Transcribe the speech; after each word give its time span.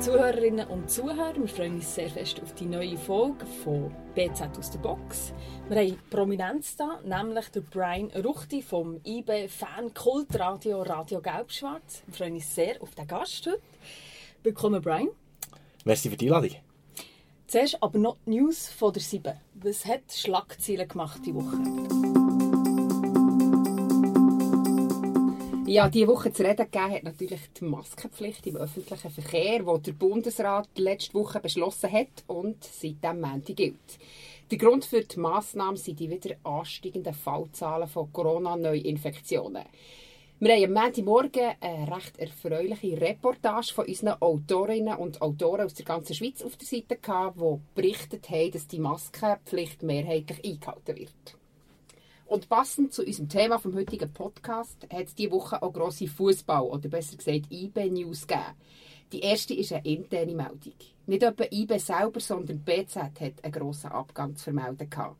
Zuhörerinnen 0.00 0.66
und 0.66 0.90
Zuhörer, 0.90 1.34
wir 1.36 1.46
freuen 1.46 1.74
uns 1.74 1.94
sehr 1.94 2.08
fest 2.08 2.40
auf 2.42 2.54
die 2.54 2.64
neue 2.64 2.96
Folge 2.96 3.44
von 3.62 3.94
BZ 4.14 4.56
aus 4.58 4.70
der 4.70 4.78
Box. 4.78 5.34
Wir 5.68 5.76
haben 5.76 5.98
Prominenz 6.08 6.74
da, 6.74 7.00
nämlich 7.04 7.50
der 7.50 7.60
Brian 7.60 8.10
Ruchti 8.24 8.62
vom 8.62 8.98
IB 9.04 9.48
Fan 9.48 9.92
Kultradio 9.92 10.80
Radio 10.80 11.20
Gelb-Schwarz. 11.20 12.02
Wir 12.06 12.14
freuen 12.14 12.34
uns 12.36 12.54
sehr 12.54 12.80
auf 12.82 12.94
den 12.94 13.06
Gast 13.06 13.46
heute. 13.46 13.60
Willkommen, 14.42 14.80
Brian. 14.80 15.10
Merci 15.84 16.08
für 16.08 16.16
die 16.16 16.32
Einladung. 16.32 16.56
Zuerst 17.46 17.82
aber 17.82 17.98
noch 17.98 18.16
die 18.24 18.38
News 18.38 18.68
von 18.68 18.94
der 18.94 19.02
7. 19.02 19.34
Was 19.56 19.84
hat 19.84 20.10
Schlagzeilen 20.10 20.88
gemacht 20.88 21.20
diese 21.26 21.36
Woche? 21.36 22.09
Ja, 25.72 25.88
diese 25.88 26.08
Woche 26.08 26.32
zu 26.32 26.42
reden 26.42 26.68
gegeben 26.68 26.90
hat 26.90 27.04
natürlich 27.04 27.42
die 27.56 27.64
Maskenpflicht 27.64 28.44
im 28.48 28.56
öffentlichen 28.56 29.08
Verkehr, 29.08 29.60
die 29.60 29.82
der 29.82 29.92
Bundesrat 29.92 30.68
letzte 30.74 31.14
Woche 31.14 31.38
beschlossen 31.38 31.92
hat 31.92 32.24
und 32.26 32.56
seitdem 32.64 33.20
Montag 33.20 33.54
gilt. 33.54 33.76
Der 34.50 34.58
Grund 34.58 34.84
für 34.84 35.02
die 35.02 35.20
Massnahmen 35.20 35.76
sind 35.76 36.00
die 36.00 36.10
wieder 36.10 36.34
ansteigenden 36.42 37.14
Fallzahlen 37.14 37.86
von 37.86 38.12
Corona-Neuinfektionen. 38.12 39.62
Wir 40.40 40.54
haben 40.56 40.76
am 40.76 40.82
Montagmorgen 40.82 41.52
eine 41.60 41.96
recht 41.96 42.18
erfreuliche 42.18 43.00
Reportage 43.00 43.72
von 43.72 43.86
unseren 43.86 44.20
Autorinnen 44.20 44.96
und 44.96 45.22
Autoren 45.22 45.66
aus 45.66 45.74
der 45.74 45.86
ganzen 45.86 46.16
Schweiz 46.16 46.42
auf 46.42 46.56
der 46.56 46.66
Seite 46.66 46.96
gehabt, 46.96 47.40
die 47.40 47.80
berichtet 47.80 48.28
haben, 48.28 48.50
dass 48.50 48.66
die 48.66 48.80
Maskenpflicht 48.80 49.84
mehrheitlich 49.84 50.44
eingehalten 50.44 50.96
wird. 50.96 51.39
Und 52.30 52.48
passend 52.48 52.92
zu 52.92 53.04
unserem 53.04 53.28
Thema 53.28 53.58
vom 53.58 53.74
heutigen 53.74 54.12
Podcast 54.12 54.86
hat 54.92 55.06
es 55.06 55.16
diese 55.16 55.32
Woche 55.32 55.60
auch 55.60 55.72
grosse 55.72 56.06
Fußball 56.06 56.62
oder 56.62 56.88
besser 56.88 57.16
gesagt 57.16 57.50
IB-News 57.50 58.24
gegeben. 58.24 58.54
Die 59.10 59.18
erste 59.18 59.52
ist 59.52 59.72
eine 59.72 59.84
interne 59.84 60.36
Meldung. 60.36 60.74
Nicht 61.06 61.24
etwa 61.24 61.44
IB 61.50 61.76
selber, 61.78 62.20
sondern 62.20 62.60
BZ 62.60 62.98
hat 63.18 63.42
einen 63.42 63.52
grossen 63.52 63.90
Abgang 63.90 64.36
zu 64.36 64.44
vermelden 64.44 64.88
gehabt. 64.88 65.16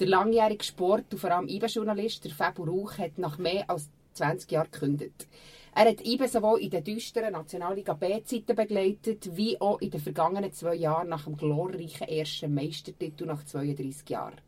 Der 0.00 0.06
langjährige 0.06 0.64
Sport- 0.64 1.12
und 1.12 1.18
vor 1.18 1.30
allem 1.30 1.46
IB-Journalist, 1.46 2.24
der 2.24 2.32
Fabio 2.32 2.64
Rauch, 2.64 2.96
hat 2.96 3.18
nach 3.18 3.36
mehr 3.36 3.68
als 3.68 3.90
20 4.14 4.50
Jahren 4.50 4.70
gekündigt. 4.70 5.28
Er 5.74 5.90
hat 5.90 6.06
IBE 6.06 6.26
sowohl 6.26 6.60
in 6.60 6.70
den 6.70 6.82
düsteren 6.82 7.32
Nationalliga 7.32 7.92
B-Zeiten 7.92 8.56
begleitet, 8.56 9.36
wie 9.36 9.60
auch 9.60 9.78
in 9.82 9.90
den 9.90 10.00
vergangenen 10.00 10.54
zwei 10.54 10.76
Jahren 10.76 11.10
nach 11.10 11.24
dem 11.24 11.36
glorreichen 11.36 12.08
ersten 12.08 12.54
Meistertitel 12.54 13.26
nach 13.26 13.44
32 13.44 14.08
Jahren. 14.08 14.40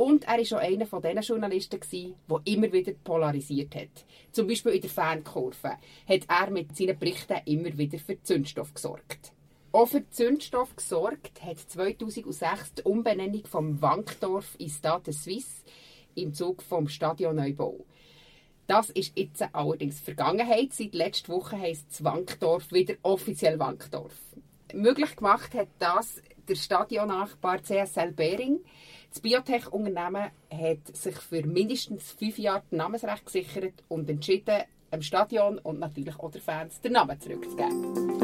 Und 0.00 0.24
er 0.26 0.38
war 0.38 0.58
auch 0.58 0.64
einer 0.64 0.86
von 0.86 1.02
diesen 1.02 1.20
Journalisten, 1.20 1.78
der 2.26 2.40
immer 2.46 2.72
wieder 2.72 2.92
polarisiert 3.04 3.74
hat. 3.74 4.06
Zum 4.32 4.46
Beispiel 4.46 4.72
in 4.72 4.80
der 4.80 4.88
Fankurve 4.88 5.76
hat 6.08 6.22
er 6.26 6.50
mit 6.50 6.74
seinen 6.74 6.98
Berichten 6.98 7.36
immer 7.44 7.76
wieder 7.76 7.98
für 7.98 8.18
Zündstoff 8.22 8.72
gesorgt. 8.72 9.32
Auch 9.72 9.88
für 9.88 10.08
Zündstoff 10.08 10.74
gesorgt 10.74 11.42
hat 11.42 11.58
2006 11.58 12.76
die 12.78 12.82
Umbenennung 12.84 13.44
vom 13.44 13.82
Wankdorf 13.82 14.54
in 14.56 14.70
Stade 14.70 15.12
Suisse 15.12 15.64
im 16.14 16.32
Zug 16.32 16.62
vom 16.62 16.88
Stadionneubau. 16.88 17.84
Das 18.68 18.88
ist 18.88 19.18
jetzt 19.18 19.44
allerdings 19.52 20.00
Vergangenheit. 20.00 20.72
Seit 20.72 20.94
letzter 20.94 21.34
Woche 21.34 21.58
heisst 21.58 21.90
das 21.90 22.04
Wankdorf 22.04 22.72
wieder 22.72 22.94
offiziell 23.02 23.58
Wankdorf. 23.58 24.16
Möglich 24.72 25.14
gemacht 25.14 25.52
hat 25.52 25.68
das 25.78 26.22
der 26.48 26.54
Stadionnachbar 26.56 27.62
CSL 27.62 28.12
Bering. 28.12 28.60
Das 29.10 29.20
Biotech-Unternehmen 29.22 30.30
hat 30.52 30.96
sich 30.96 31.16
für 31.16 31.44
mindestens 31.44 32.12
fünf 32.12 32.38
Jahre 32.38 32.62
Namensrecht 32.70 33.26
gesichert 33.26 33.74
und 33.88 34.08
entschieden, 34.08 34.62
dem 34.92 35.02
Stadion 35.02 35.58
und 35.58 35.80
natürlich 35.80 36.16
auch 36.20 36.30
den 36.30 36.40
Fans 36.40 36.80
den 36.80 36.92
Namen 36.92 37.20
zurückzugeben. 37.20 38.20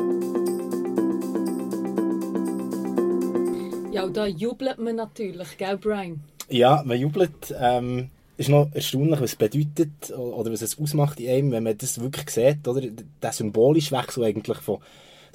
Ja, 3.93 4.05
und 4.05 4.16
da 4.16 4.27
jubelt 4.27 4.78
man 4.78 4.94
natürlich, 4.94 5.59
gell, 5.59 5.77
Brian? 5.77 6.21
Ja, 6.49 6.84
man 6.87 7.00
jubelt. 7.00 7.53
Ähm, 7.59 8.11
ist 8.37 8.49
noch 8.49 8.69
erstaunlich, 8.72 9.21
was 9.21 9.32
es 9.32 9.37
bedeutet 9.37 10.12
oder 10.16 10.53
was 10.53 10.62
es 10.62 10.78
ausmacht 10.78 11.19
in 11.19 11.31
einem, 11.31 11.50
wenn 11.50 11.65
man 11.65 11.77
das 11.77 12.00
wirklich 12.00 12.31
sieht, 12.31 12.69
oder? 12.69 12.82
Der 13.22 13.32
symbolische 13.32 13.97
Wechsel 13.97 14.22
eigentlich 14.22 14.59
von 14.59 14.78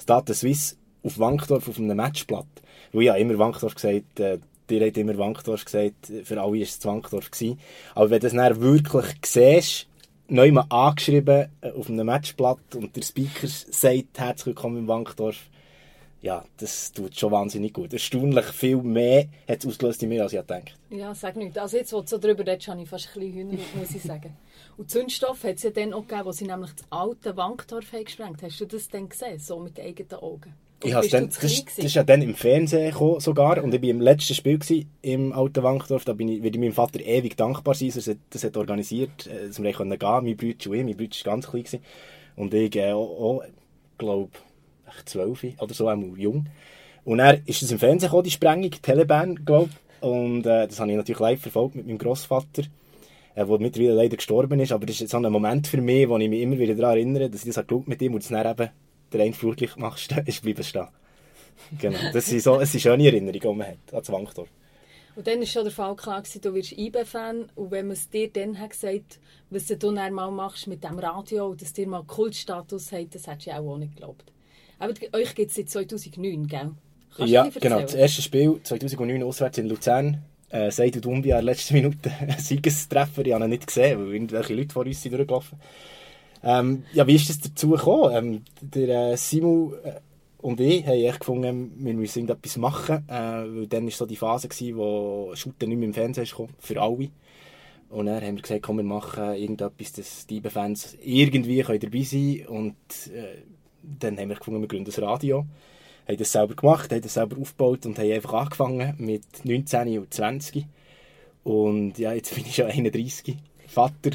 Stade 0.00 0.32
Suisse 0.32 0.76
auf 1.02 1.18
Wankdorf 1.18 1.68
auf 1.68 1.78
einem 1.78 1.96
Matchblatt. 1.96 2.46
Weil 2.92 3.02
ja 3.02 3.16
immer 3.16 3.38
Wankdorf 3.38 3.74
gesagt, 3.74 4.20
äh, 4.20 4.38
dir 4.78 4.86
hat 4.86 4.96
immer 4.96 5.16
Wankdorf 5.18 5.64
gesagt, 5.64 6.12
für 6.24 6.40
alle 6.40 6.52
war 6.52 6.60
es 6.60 6.84
Wankdorf. 6.84 7.30
Gewesen. 7.30 7.58
Aber 7.94 8.10
wenn 8.10 8.20
du 8.20 8.26
das 8.28 8.32
dann 8.32 8.60
wirklich 8.60 9.06
siehst, 9.24 9.86
neu 10.28 10.50
mal 10.50 10.66
angeschrieben 10.68 11.48
äh, 11.60 11.70
auf 11.70 11.88
einem 11.88 12.06
Matchblatt 12.06 12.74
und 12.74 12.96
der 12.96 13.02
Speaker 13.02 13.46
sagt, 13.46 14.18
herzlich 14.18 14.46
willkommen 14.46 14.78
im 14.78 14.88
Wankdorf, 14.88 15.36
ja, 16.22 16.44
das 16.56 16.92
tut 16.92 17.18
schon 17.18 17.32
wahnsinnig 17.32 17.72
gut. 17.72 17.92
Erstaunlich 17.92 18.46
viel 18.46 18.76
mehr 18.76 19.26
hat 19.48 19.58
es 19.58 19.66
ausgelöst 19.66 20.04
in 20.04 20.08
mir, 20.08 20.22
als 20.22 20.32
ich 20.32 20.38
gedacht 20.38 20.72
Ja, 20.88 21.14
sag 21.14 21.36
nicht. 21.36 21.58
Also 21.58 21.76
jetzt, 21.76 21.92
wo 21.92 22.00
du 22.00 22.06
so 22.06 22.18
darüber 22.18 22.46
redest, 22.46 22.68
habe 22.68 22.80
ich 22.80 22.88
fast 22.88 23.08
ein 23.08 23.20
bisschen 23.20 23.34
Hühner, 23.34 23.58
muss 23.74 23.90
ich 23.90 24.02
sagen. 24.02 24.36
Und 24.76 24.88
Zündstoff 24.88 25.42
hat 25.42 25.56
es 25.56 25.64
ja 25.64 25.70
dann 25.70 25.92
auch 25.92 26.06
gegeben, 26.06 26.24
wo 26.24 26.32
sie 26.32 26.46
nämlich 26.46 26.72
das 26.74 26.86
alte 26.90 27.36
Wankdorf 27.36 27.92
haben. 27.92 28.36
Hast 28.40 28.60
du 28.60 28.66
das 28.66 28.88
dann 28.88 29.08
gesehen, 29.08 29.38
so 29.40 29.58
mit 29.58 29.78
eigenen 29.80 30.14
Augen? 30.14 30.54
Ich 30.84 31.10
dann, 31.10 31.28
das, 31.28 31.38
das 31.38 31.78
ist 31.78 31.94
ja 31.94 32.02
dann 32.02 32.22
im 32.22 32.34
Fernsehen 32.34 32.90
gekommen, 32.90 33.20
sogar 33.20 33.62
und 33.62 33.74
ich 33.74 33.82
war 33.82 33.88
im 33.88 34.00
letzten 34.00 34.34
Spiel 34.34 34.58
gewesen, 34.58 34.90
im 35.02 35.32
alten 35.32 35.62
Wankdorf. 35.62 36.04
Da 36.04 36.12
bin 36.12 36.28
ich, 36.28 36.42
würde 36.42 36.56
ich 36.56 36.60
meinem 36.60 36.72
Vater 36.72 37.00
ewig 37.00 37.36
dankbar 37.36 37.74
sein, 37.74 37.92
dass 37.94 38.08
er 38.08 38.16
das 38.30 38.44
hat 38.44 38.56
organisiert, 38.56 39.26
äh, 39.26 39.48
dass 39.48 39.62
wir 39.62 39.72
gehen 39.72 39.98
konnten. 39.98 40.24
Mein 40.24 40.36
Bruder 40.36 40.70
und 40.70 40.78
ich, 40.78 40.84
mein 40.84 40.96
Bruder 40.96 41.16
war 41.24 41.32
ganz 41.32 41.48
klein 41.48 41.62
gewesen. 41.62 41.80
und 42.36 42.54
ich 42.54 42.76
äh, 42.76 42.92
auch, 42.92 43.42
glaube 43.98 44.30
zwölf 45.04 45.44
oder 45.58 45.74
so, 45.74 45.88
auch 45.88 45.96
jung. 46.16 46.46
Und 47.04 47.18
er 47.18 47.40
ist 47.46 47.62
es 47.62 47.72
im 47.72 47.78
Fernsehen 47.78 48.08
gekommen, 48.08 48.24
die 48.24 48.30
Sprengung, 48.30 48.70
Telebahn, 48.70 49.44
glaube 49.44 49.70
und 50.02 50.46
äh, 50.46 50.66
das 50.66 50.80
habe 50.80 50.90
ich 50.90 50.96
natürlich 50.96 51.20
live 51.20 51.40
verfolgt 51.40 51.76
mit 51.76 51.86
meinem 51.86 51.98
Großvater, 51.98 52.62
äh, 53.34 53.46
der 53.46 53.58
mittlerweile 53.58 53.94
leider 53.94 54.16
gestorben 54.16 54.58
ist, 54.58 54.72
aber 54.72 54.84
das 54.84 55.00
ist 55.00 55.10
so 55.10 55.16
ein 55.16 55.30
Moment 55.30 55.68
für 55.68 55.80
mich, 55.80 56.08
wo 56.08 56.18
ich 56.18 56.28
mich 56.28 56.42
immer 56.42 56.58
wieder 56.58 56.74
daran 56.74 56.96
erinnere, 56.96 57.30
dass 57.30 57.44
ich 57.44 57.54
das 57.54 57.64
mit 57.86 58.02
ihm 58.02 58.14
und 58.14 58.22
es 58.22 58.28
dann 58.28 58.50
eben 58.50 58.70
der 59.12 59.22
eine 59.22 59.32
Flutlicht 59.32 59.76
machst, 59.78 60.12
ist 60.26 60.42
bleiben 60.42 60.64
stehen. 60.64 60.88
Genau. 61.78 61.98
Das 62.12 62.26
sind 62.26 62.42
so, 62.42 62.60
es 62.60 62.72
sind 62.72 62.80
schöne 62.80 63.06
Erinnerungen, 63.06 63.40
die 63.40 63.48
man 63.48 63.66
hat 63.66 63.94
an 63.94 64.02
Zwangtor. 64.02 64.46
Und 65.14 65.26
dann 65.26 65.40
war 65.40 65.46
schon 65.46 65.64
der 65.64 65.72
Fall 65.72 65.94
klar, 65.94 66.22
gewesen, 66.22 66.40
du 66.40 66.54
wirst 66.54 66.72
IB-Fan 66.72 67.50
und 67.54 67.70
wenn 67.70 67.86
man 67.86 67.96
es 67.96 68.08
dir 68.08 68.30
dann 68.30 68.58
hat 68.58 68.70
gesagt 68.70 69.18
was 69.50 69.66
du 69.66 69.76
dann 69.76 70.14
mal 70.14 70.30
machst 70.30 70.66
mit 70.66 70.82
dem 70.82 70.98
Radio 70.98 71.48
und 71.48 71.60
dass 71.60 71.74
dir 71.74 71.86
mal 71.86 72.02
Kultstatus 72.04 72.90
hat, 72.90 73.14
das 73.14 73.26
hättest 73.26 73.48
du 73.48 73.50
auch, 73.52 73.74
auch 73.74 73.78
nicht 73.78 73.94
geglaubt. 73.94 74.32
Aber 74.78 74.94
euch 75.12 75.34
gibt 75.34 75.50
es 75.50 75.56
seit 75.56 75.68
2009, 75.68 76.46
gell? 76.46 76.70
Kannst 77.14 77.32
ja, 77.32 77.48
genau. 77.60 77.80
Das 77.80 77.94
erste 77.94 78.22
Spiel 78.22 78.58
2009 78.62 79.22
auswärts 79.22 79.58
in 79.58 79.68
Luzern. 79.68 80.22
Äh, 80.48 80.70
Seydou 80.70 81.00
Dumbia 81.00 81.38
in 81.38 81.44
der 81.46 81.52
letzten 81.54 81.74
Minute 81.74 82.10
Siegestreffer. 82.38 83.24
Ich 83.26 83.32
habe 83.32 83.44
ihn 83.44 83.50
nicht 83.50 83.66
gesehen, 83.66 83.98
weil 83.98 84.14
irgendwelche 84.14 84.54
Leute 84.54 84.72
vor 84.72 84.86
uns 84.86 85.02
sind 85.02 85.12
durchgelaufen 85.12 85.58
sind. 85.58 85.68
Ähm, 86.44 86.84
ja, 86.92 87.06
wie 87.06 87.14
ist 87.14 87.28
das 87.28 87.40
dazu 87.40 87.70
gekommen? 87.70 88.14
Ähm, 88.14 88.42
der 88.60 89.12
äh, 89.12 89.16
Simu 89.16 89.74
äh, 89.84 90.00
und 90.42 90.58
ich 90.58 90.84
haben 90.84 90.94
echt 90.94 91.20
gefunden, 91.20 91.72
wir 91.76 91.94
müssen 91.94 92.28
etwas 92.28 92.56
machen, 92.56 93.04
äh, 93.08 93.12
weil 93.12 93.66
dann 93.68 93.84
war 93.84 93.92
so 93.92 94.06
die 94.06 94.16
Phase, 94.16 94.48
gewesen, 94.48 94.76
wo 94.76 95.30
Shooter 95.34 95.68
nicht 95.68 95.78
mehr 95.78 95.86
im 95.86 95.94
Fernsehen 95.94 96.26
kam, 96.26 96.48
für 96.58 96.82
alle. 96.82 97.10
Und 97.90 98.06
dann 98.06 98.22
haben 98.22 98.36
wir 98.36 98.42
gesagt, 98.42 98.62
komm, 98.62 98.78
wir 98.78 98.84
machen 98.84 99.34
irgendetwas, 99.34 99.92
dass 99.92 100.26
die 100.26 100.40
Fans 100.40 100.96
irgendwie 101.00 101.62
können 101.62 101.78
dabei 101.78 102.02
sein 102.02 102.42
können. 102.44 102.46
Und 102.46 102.74
äh, 103.14 103.42
dann 103.82 104.18
haben 104.18 104.30
wir 104.30 104.36
gefunden, 104.36 104.60
wir 104.60 104.68
gründen 104.68 104.86
das 104.86 105.00
Radio. 105.00 105.46
Haben 106.08 106.16
das 106.16 106.32
selber 106.32 106.56
gemacht, 106.56 106.90
haben 106.90 107.02
das 107.02 107.14
selber 107.14 107.40
aufgebaut 107.40 107.86
und 107.86 107.96
haben 107.98 108.10
einfach 108.10 108.32
angefangen 108.32 108.94
mit 108.98 109.44
19 109.44 109.98
und 109.98 110.12
20. 110.12 110.66
Und 111.44 111.98
ja, 111.98 112.12
jetzt 112.14 112.34
bin 112.34 112.44
ich 112.44 112.56
schon 112.56 112.66
31, 112.66 113.36
Vater 113.68 114.10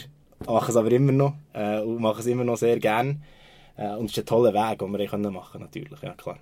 mache 0.45 0.71
es 0.71 0.77
aber 0.77 0.91
immer 0.91 1.11
noch 1.11 1.33
äh, 1.53 1.79
und 1.79 1.99
mache 1.99 2.21
es 2.21 2.27
immer 2.27 2.43
noch 2.43 2.57
sehr 2.57 2.79
gerne. 2.79 3.19
Äh, 3.75 3.95
und 3.95 4.05
es 4.05 4.11
ist 4.11 4.19
ein 4.19 4.25
toller 4.25 4.53
Weg, 4.53 4.79
den 4.79 4.97
wir 4.97 5.07
können 5.07 5.33
machen 5.33 5.61
natürlich, 5.61 6.01
ja 6.01 6.13
klar. 6.13 6.37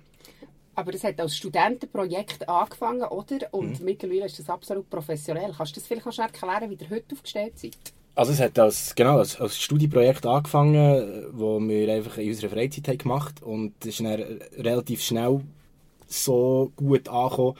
Aber 0.74 0.92
das 0.92 1.04
hat 1.04 1.18
als 1.18 1.36
Studentenprojekt 1.36 2.48
angefangen, 2.48 3.04
oder? 3.04 3.38
Und 3.52 3.80
mhm. 3.80 3.84
mittlerweile 3.84 4.26
ist 4.26 4.38
das 4.38 4.50
absolut 4.50 4.90
professionell. 4.90 5.52
Kannst 5.56 5.74
du 5.74 5.80
das 5.80 5.88
vielleicht 5.88 6.14
schon 6.14 6.24
erklären, 6.24 6.70
wie 6.70 6.74
ihr 6.74 6.90
heute 6.90 7.14
aufgestellt 7.14 7.58
seid? 7.58 7.78
Also 8.14 8.32
es 8.32 8.40
hat 8.40 8.58
als, 8.58 8.94
genau, 8.94 9.18
als, 9.18 9.38
als 9.40 9.58
Studieprojekt 9.58 10.24
angefangen, 10.24 11.26
wo 11.32 11.60
wir 11.60 11.92
einfach 11.92 12.16
in 12.18 12.28
unserer 12.28 12.50
Freizeit 12.50 12.88
haben 12.88 12.98
gemacht 12.98 13.42
und 13.42 13.74
es 13.80 13.88
ist 13.88 14.00
dann 14.00 14.40
relativ 14.56 15.02
schnell 15.02 15.42
so 16.06 16.72
gut 16.76 17.08
angekommen, 17.08 17.56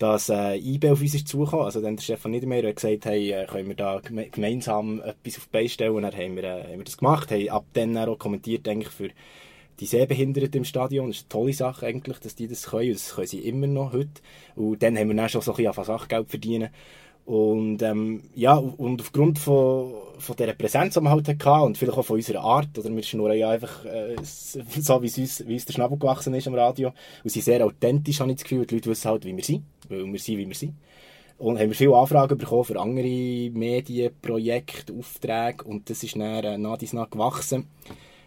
dass 0.00 0.30
äh, 0.30 0.56
IB 0.56 0.90
auf 0.90 1.02
uns 1.02 1.14
ist. 1.14 1.34
Also 1.34 1.82
dann 1.82 1.96
der 1.96 2.02
Stefan 2.02 2.30
Niedermeyer 2.30 2.68
hat 2.68 2.76
gesagt, 2.76 3.04
hey, 3.04 3.32
äh, 3.32 3.44
können 3.44 3.68
wir 3.68 3.76
da 3.76 4.00
gemeinsam 4.00 4.98
etwas 5.02 5.36
auf 5.36 5.44
die 5.44 5.50
Beine 5.52 5.68
stellen 5.68 5.94
und 5.94 6.02
dann 6.02 6.16
haben 6.16 6.36
wir, 6.36 6.44
äh, 6.44 6.62
haben 6.62 6.78
wir 6.78 6.84
das 6.84 6.96
gemacht, 6.96 7.30
haben 7.30 7.48
ab 7.50 7.66
dann 7.74 7.98
auch 7.98 8.18
kommentiert 8.18 8.66
eigentlich 8.66 8.88
für 8.88 9.10
die 9.78 9.84
Sehbehinderten 9.84 10.56
im 10.56 10.64
Stadion. 10.64 11.08
Das 11.08 11.18
ist 11.18 11.24
eine 11.24 11.28
tolle 11.28 11.52
Sache 11.52 11.86
eigentlich, 11.86 12.18
dass 12.18 12.34
die 12.34 12.48
das 12.48 12.70
können 12.70 12.94
das 12.94 13.14
können 13.14 13.26
sie 13.26 13.40
immer 13.40 13.66
noch 13.66 13.92
heute. 13.92 14.22
Und 14.56 14.82
dann 14.82 14.96
haben 14.96 15.08
wir 15.08 15.16
dann 15.16 15.28
schon 15.28 15.42
so 15.42 15.52
ein 15.52 15.64
bisschen 15.64 15.84
Sachgeld 15.84 16.30
verdienen 16.30 16.70
Und, 17.24 17.82
ähm, 17.82 18.22
ja, 18.34 18.56
und 18.56 19.00
aufgrund 19.00 19.38
von, 19.38 19.92
von 20.18 20.36
dieser 20.36 20.54
Präsenz, 20.54 20.94
die 20.94 21.00
wir 21.00 21.10
halt 21.10 21.28
hatten 21.28 21.66
und 21.66 21.78
vielleicht 21.78 21.96
auch 21.96 22.04
von 22.04 22.16
unserer 22.16 22.40
Art, 22.40 22.76
oder 22.76 22.94
wir 22.94 23.02
schnurren 23.02 23.38
ja 23.38 23.50
einfach 23.50 23.84
äh, 23.84 24.16
so, 24.22 25.02
wie 25.02 25.20
uns, 25.20 25.46
wie 25.46 25.54
uns 25.54 25.64
der 25.64 25.72
Schnabel 25.72 25.98
gewachsen 25.98 26.34
ist 26.34 26.48
am 26.48 26.54
Radio, 26.54 26.92
und 27.22 27.30
sind 27.30 27.44
sehr 27.44 27.64
authentisch, 27.64 28.20
habe 28.20 28.30
ich 28.30 28.38
das 28.38 28.44
Gefühl, 28.44 28.66
die 28.66 28.74
Leute 28.74 28.90
wissen 28.90 29.10
halt, 29.10 29.24
wie 29.24 29.36
wir 29.36 29.44
sind, 29.44 29.64
weil 29.88 30.04
wir 30.04 30.18
sind, 30.18 30.38
wie 30.38 30.48
wir 30.48 30.54
sind. 30.54 30.74
Und 31.38 31.58
haben 31.58 31.68
wir 31.68 31.76
viele 31.76 31.96
Anfragen 31.96 32.36
bekommen 32.36 32.64
für 32.64 32.78
andere 32.78 33.06
Medienprojekte, 33.06 34.92
Aufträge, 34.92 35.64
und 35.64 35.88
das 35.88 36.02
ist 36.02 36.16
dann 36.16 36.44
äh, 36.44 36.58
nach 36.58 36.78
dies 36.78 36.92
nach 36.92 37.08
gewachsen. 37.08 37.68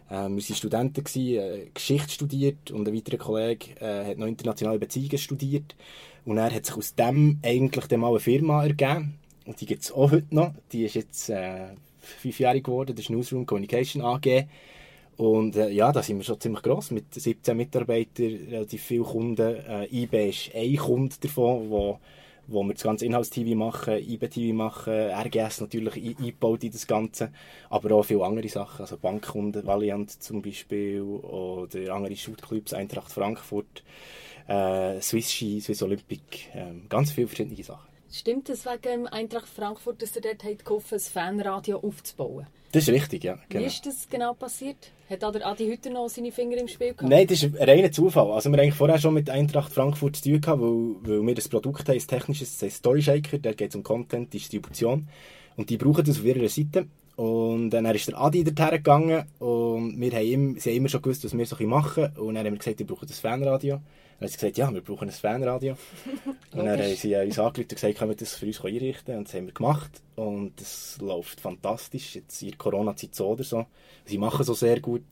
Äh, 0.10 0.30
wir 0.30 0.30
waren 0.30 0.40
Studenten, 0.40 1.04
gewesen, 1.04 1.38
äh, 1.38 1.68
Geschichte 1.74 2.10
studiert 2.10 2.72
und 2.72 2.88
ein 2.88 2.96
weiterer 2.96 3.18
Kollege 3.18 3.72
äh, 3.82 4.06
hat 4.06 4.18
noch 4.18 4.28
internationale 4.28 4.80
Beziehungen 4.80 5.18
studiert. 5.18 5.76
Und 6.26 6.38
er 6.38 6.54
hat 6.54 6.66
sich 6.66 6.76
aus 6.76 6.96
dem 6.96 7.40
eigentlich 7.44 7.86
dann 7.88 8.00
mal 8.00 8.10
eine 8.10 8.20
Firma 8.20 8.64
ergeben. 8.64 9.20
Und 9.46 9.60
die 9.60 9.66
gibt 9.66 9.84
es 9.84 9.92
auch 9.92 10.12
heute 10.12 10.34
noch. 10.34 10.54
Die 10.72 10.86
ist 10.86 10.96
jetzt 10.96 11.30
äh, 11.30 11.68
fünfjährig 12.00 12.64
geworden. 12.64 12.96
Das 12.96 13.06
ist 13.06 13.10
Newsroom 13.10 13.46
Communication 13.46 14.02
AG. 14.02 14.48
Und 15.18 15.56
äh, 15.56 15.70
ja, 15.70 15.92
da 15.92 16.02
sind 16.02 16.18
wir 16.18 16.24
schon 16.24 16.40
ziemlich 16.40 16.64
gross 16.64 16.92
mit 16.92 17.14
17 17.14 17.56
Mitarbeitern, 17.56 18.40
relativ 18.50 18.84
viele 18.84 19.04
Kunden. 19.04 19.58
Äh, 19.58 19.86
eBay 19.92 20.30
ist 20.30 20.52
ein 20.56 20.76
Kunde 20.78 21.16
davon, 21.22 21.70
wo, 21.70 22.00
wo 22.48 22.64
wir 22.64 22.74
das 22.74 22.84
ganze 22.84 23.06
Inhalts-TV 23.06 23.56
machen, 23.56 23.94
eBay-TV 23.94 24.56
machen, 24.56 24.94
RGS 24.94 25.62
natürlich 25.62 25.96
eingebaut 25.96 26.64
in 26.64 26.72
das 26.72 26.88
Ganze, 26.88 27.32
aber 27.70 27.96
auch 27.96 28.04
viele 28.04 28.26
andere 28.26 28.50
Sachen, 28.50 28.82
also 28.82 28.98
Bankkunden, 28.98 29.68
Valiant 29.68 30.10
zum 30.10 30.42
Beispiel, 30.42 31.02
oder 31.02 31.94
andere 31.94 32.16
Shootclubs, 32.16 32.74
Eintracht 32.74 33.12
Frankfurt 33.12 33.84
äh, 34.48 35.02
Swiss 35.02 35.32
Ski, 35.32 35.62
Swiss 35.62 35.82
Olympic, 35.82 36.50
äh, 36.54 36.74
ganz 36.90 37.12
viele 37.12 37.28
verschiedene 37.28 37.62
Sachen. 37.64 37.88
Stimmt 38.12 38.50
es 38.50 38.66
wegen 38.66 39.08
Eintracht 39.08 39.48
Frankfurt, 39.48 40.02
dass 40.02 40.16
ihr 40.16 40.22
dort 40.22 40.44
hat 40.44 40.64
geholfen, 40.64 40.96
ein 40.96 41.00
Fanradio 41.00 41.80
aufzubauen? 41.80 42.46
Das 42.72 42.88
ist 42.88 42.90
richtig, 42.90 43.24
ja. 43.24 43.38
Genau. 43.50 43.64
Wie 43.64 43.68
ist 43.68 43.86
das 43.86 44.10
genau 44.10 44.34
passiert? 44.34 44.92
Hat 45.08 45.22
der 45.22 45.46
Adi 45.46 45.68
Hütter 45.68 45.92
noch 45.92 46.10
seine 46.10 46.32
Finger 46.32 46.58
im 46.58 46.68
Spiel 46.68 46.94
gehabt? 46.94 47.08
Nein, 47.08 47.28
das 47.28 47.44
ist 47.44 47.56
ein 47.56 47.70
reiner 47.70 47.92
Zufall. 47.92 48.32
Also 48.32 48.50
wir 48.50 48.60
haben 48.60 48.72
vorher 48.72 48.98
schon 48.98 49.14
mit 49.14 49.30
Eintracht 49.30 49.72
Frankfurt 49.72 50.16
zu 50.16 50.24
tun 50.24 50.42
gehabt, 50.42 50.60
weil, 50.62 50.96
weil 51.02 51.28
wir 51.28 51.36
das 51.36 51.50
Produkt 51.50 51.88
haben, 51.88 51.96
das 51.96 52.08
technische, 52.08 52.46
das 52.46 52.62
heißt 52.64 52.78
Story 52.78 53.04
Shaker, 53.04 53.38
da 53.38 53.54
geht 53.54 53.70
es 53.70 53.76
um 53.76 53.84
Content, 53.84 54.34
Distribution. 54.34 55.08
Und 55.56 55.70
die 55.70 55.78
brauchen 55.78 56.04
das 56.04 56.18
auf 56.18 56.26
ihrer 56.26 56.50
Seite. 56.50 56.88
Und 57.16 57.70
dann 57.70 57.86
ist 57.86 58.08
der 58.08 58.20
Adi 58.20 58.44
dorthin 58.44 58.78
gegangen 58.78 59.26
und 59.38 60.02
wir 60.02 60.12
haben, 60.12 60.26
ihm, 60.26 60.60
sie 60.60 60.72
haben 60.72 60.78
immer 60.78 60.90
schon 60.90 61.04
gewusst, 61.04 61.24
was 61.24 61.38
wir 61.38 61.46
so 61.46 61.56
machen. 61.68 62.12
Und 62.18 62.34
dann 62.34 62.46
haben 62.46 62.54
wir 62.54 62.58
gesagt, 62.58 62.80
wir 62.80 62.88
brauchen 62.88 63.08
das 63.08 63.20
Fanradio. 63.20 63.82
Haben 64.24 64.30
sie 64.30 64.38
gesagt, 64.38 64.58
ja, 64.58 64.74
wir 64.74 64.80
brauchen 64.80 65.10
ein 65.10 65.14
Fanradio. 65.14 65.76
und 66.54 66.66
dann 66.66 66.82
haben 66.82 66.96
sie 66.96 67.14
uns 67.14 67.38
angerufen 67.38 67.64
und 67.64 67.70
gesagt, 67.70 67.98
können 67.98 68.12
wir 68.12 68.16
das 68.16 68.36
für 68.36 68.46
uns 68.46 68.64
einrichten? 68.64 69.18
Und 69.18 69.28
das 69.28 69.34
haben 69.34 69.48
wir 69.48 69.54
gemacht. 69.54 69.92
Und 70.16 70.62
es 70.62 70.98
läuft 71.02 71.42
fantastisch. 71.42 72.16
Jetzt 72.16 72.42
in 72.42 72.52
der 72.52 72.58
Corona-Zeit 72.58 73.14
so 73.14 73.28
oder 73.28 73.44
so. 73.44 73.66
Sie 74.06 74.18
machen 74.18 74.46
so 74.46 74.54
sehr 74.54 74.80
gut. 74.80 75.04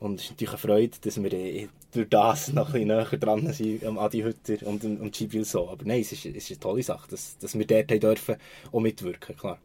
Und 0.00 0.16
es 0.16 0.24
ist 0.24 0.30
natürlich 0.32 0.50
eine 0.50 0.58
Freude, 0.58 0.96
dass 1.00 1.22
wir 1.22 1.32
äh, 1.32 1.68
durch 1.92 2.08
das 2.08 2.52
noch 2.52 2.66
ein 2.66 2.72
bisschen 2.72 2.88
näher 2.88 3.04
dran 3.04 3.52
sind 3.52 3.84
am 3.84 3.98
Adi 3.98 4.22
Hütter 4.22 4.66
und, 4.66 4.84
und 4.84 5.12
Gibril 5.12 5.44
so. 5.44 5.68
Aber 5.68 5.84
nein, 5.84 6.00
es 6.00 6.10
ist, 6.10 6.26
es 6.26 6.34
ist 6.34 6.50
eine 6.50 6.60
tolle 6.60 6.82
Sache, 6.82 7.08
dass, 7.08 7.38
dass 7.38 7.56
wir 7.56 7.66
dort 7.68 7.90
dürfen 8.02 8.34
auch 8.72 8.80
mitwirken, 8.80 9.36
klar. 9.36 9.60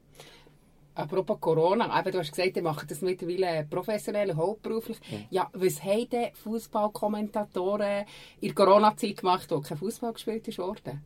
Apropos 0.99 1.39
Corona, 1.39 1.97
eben, 1.97 2.11
du 2.11 2.19
hast 2.19 2.31
gesagt, 2.31 2.57
ihr 2.57 2.61
macht 2.61 2.91
das 2.91 3.01
mittlerweile 3.01 3.65
professionell, 3.69 4.35
hauptberuflich. 4.35 4.97
Ja. 5.09 5.17
ja, 5.43 5.49
was 5.53 5.81
haben 5.81 6.09
denn 6.09 6.33
Fußballkommentatoren 6.33 8.05
in 8.41 8.47
der 8.49 8.55
Corona-Zeit 8.55 9.17
gemacht, 9.17 9.49
wo 9.49 9.61
kein 9.61 9.77
Fußball 9.77 10.11
gespielt 10.11 10.57
wurde? 10.57 10.99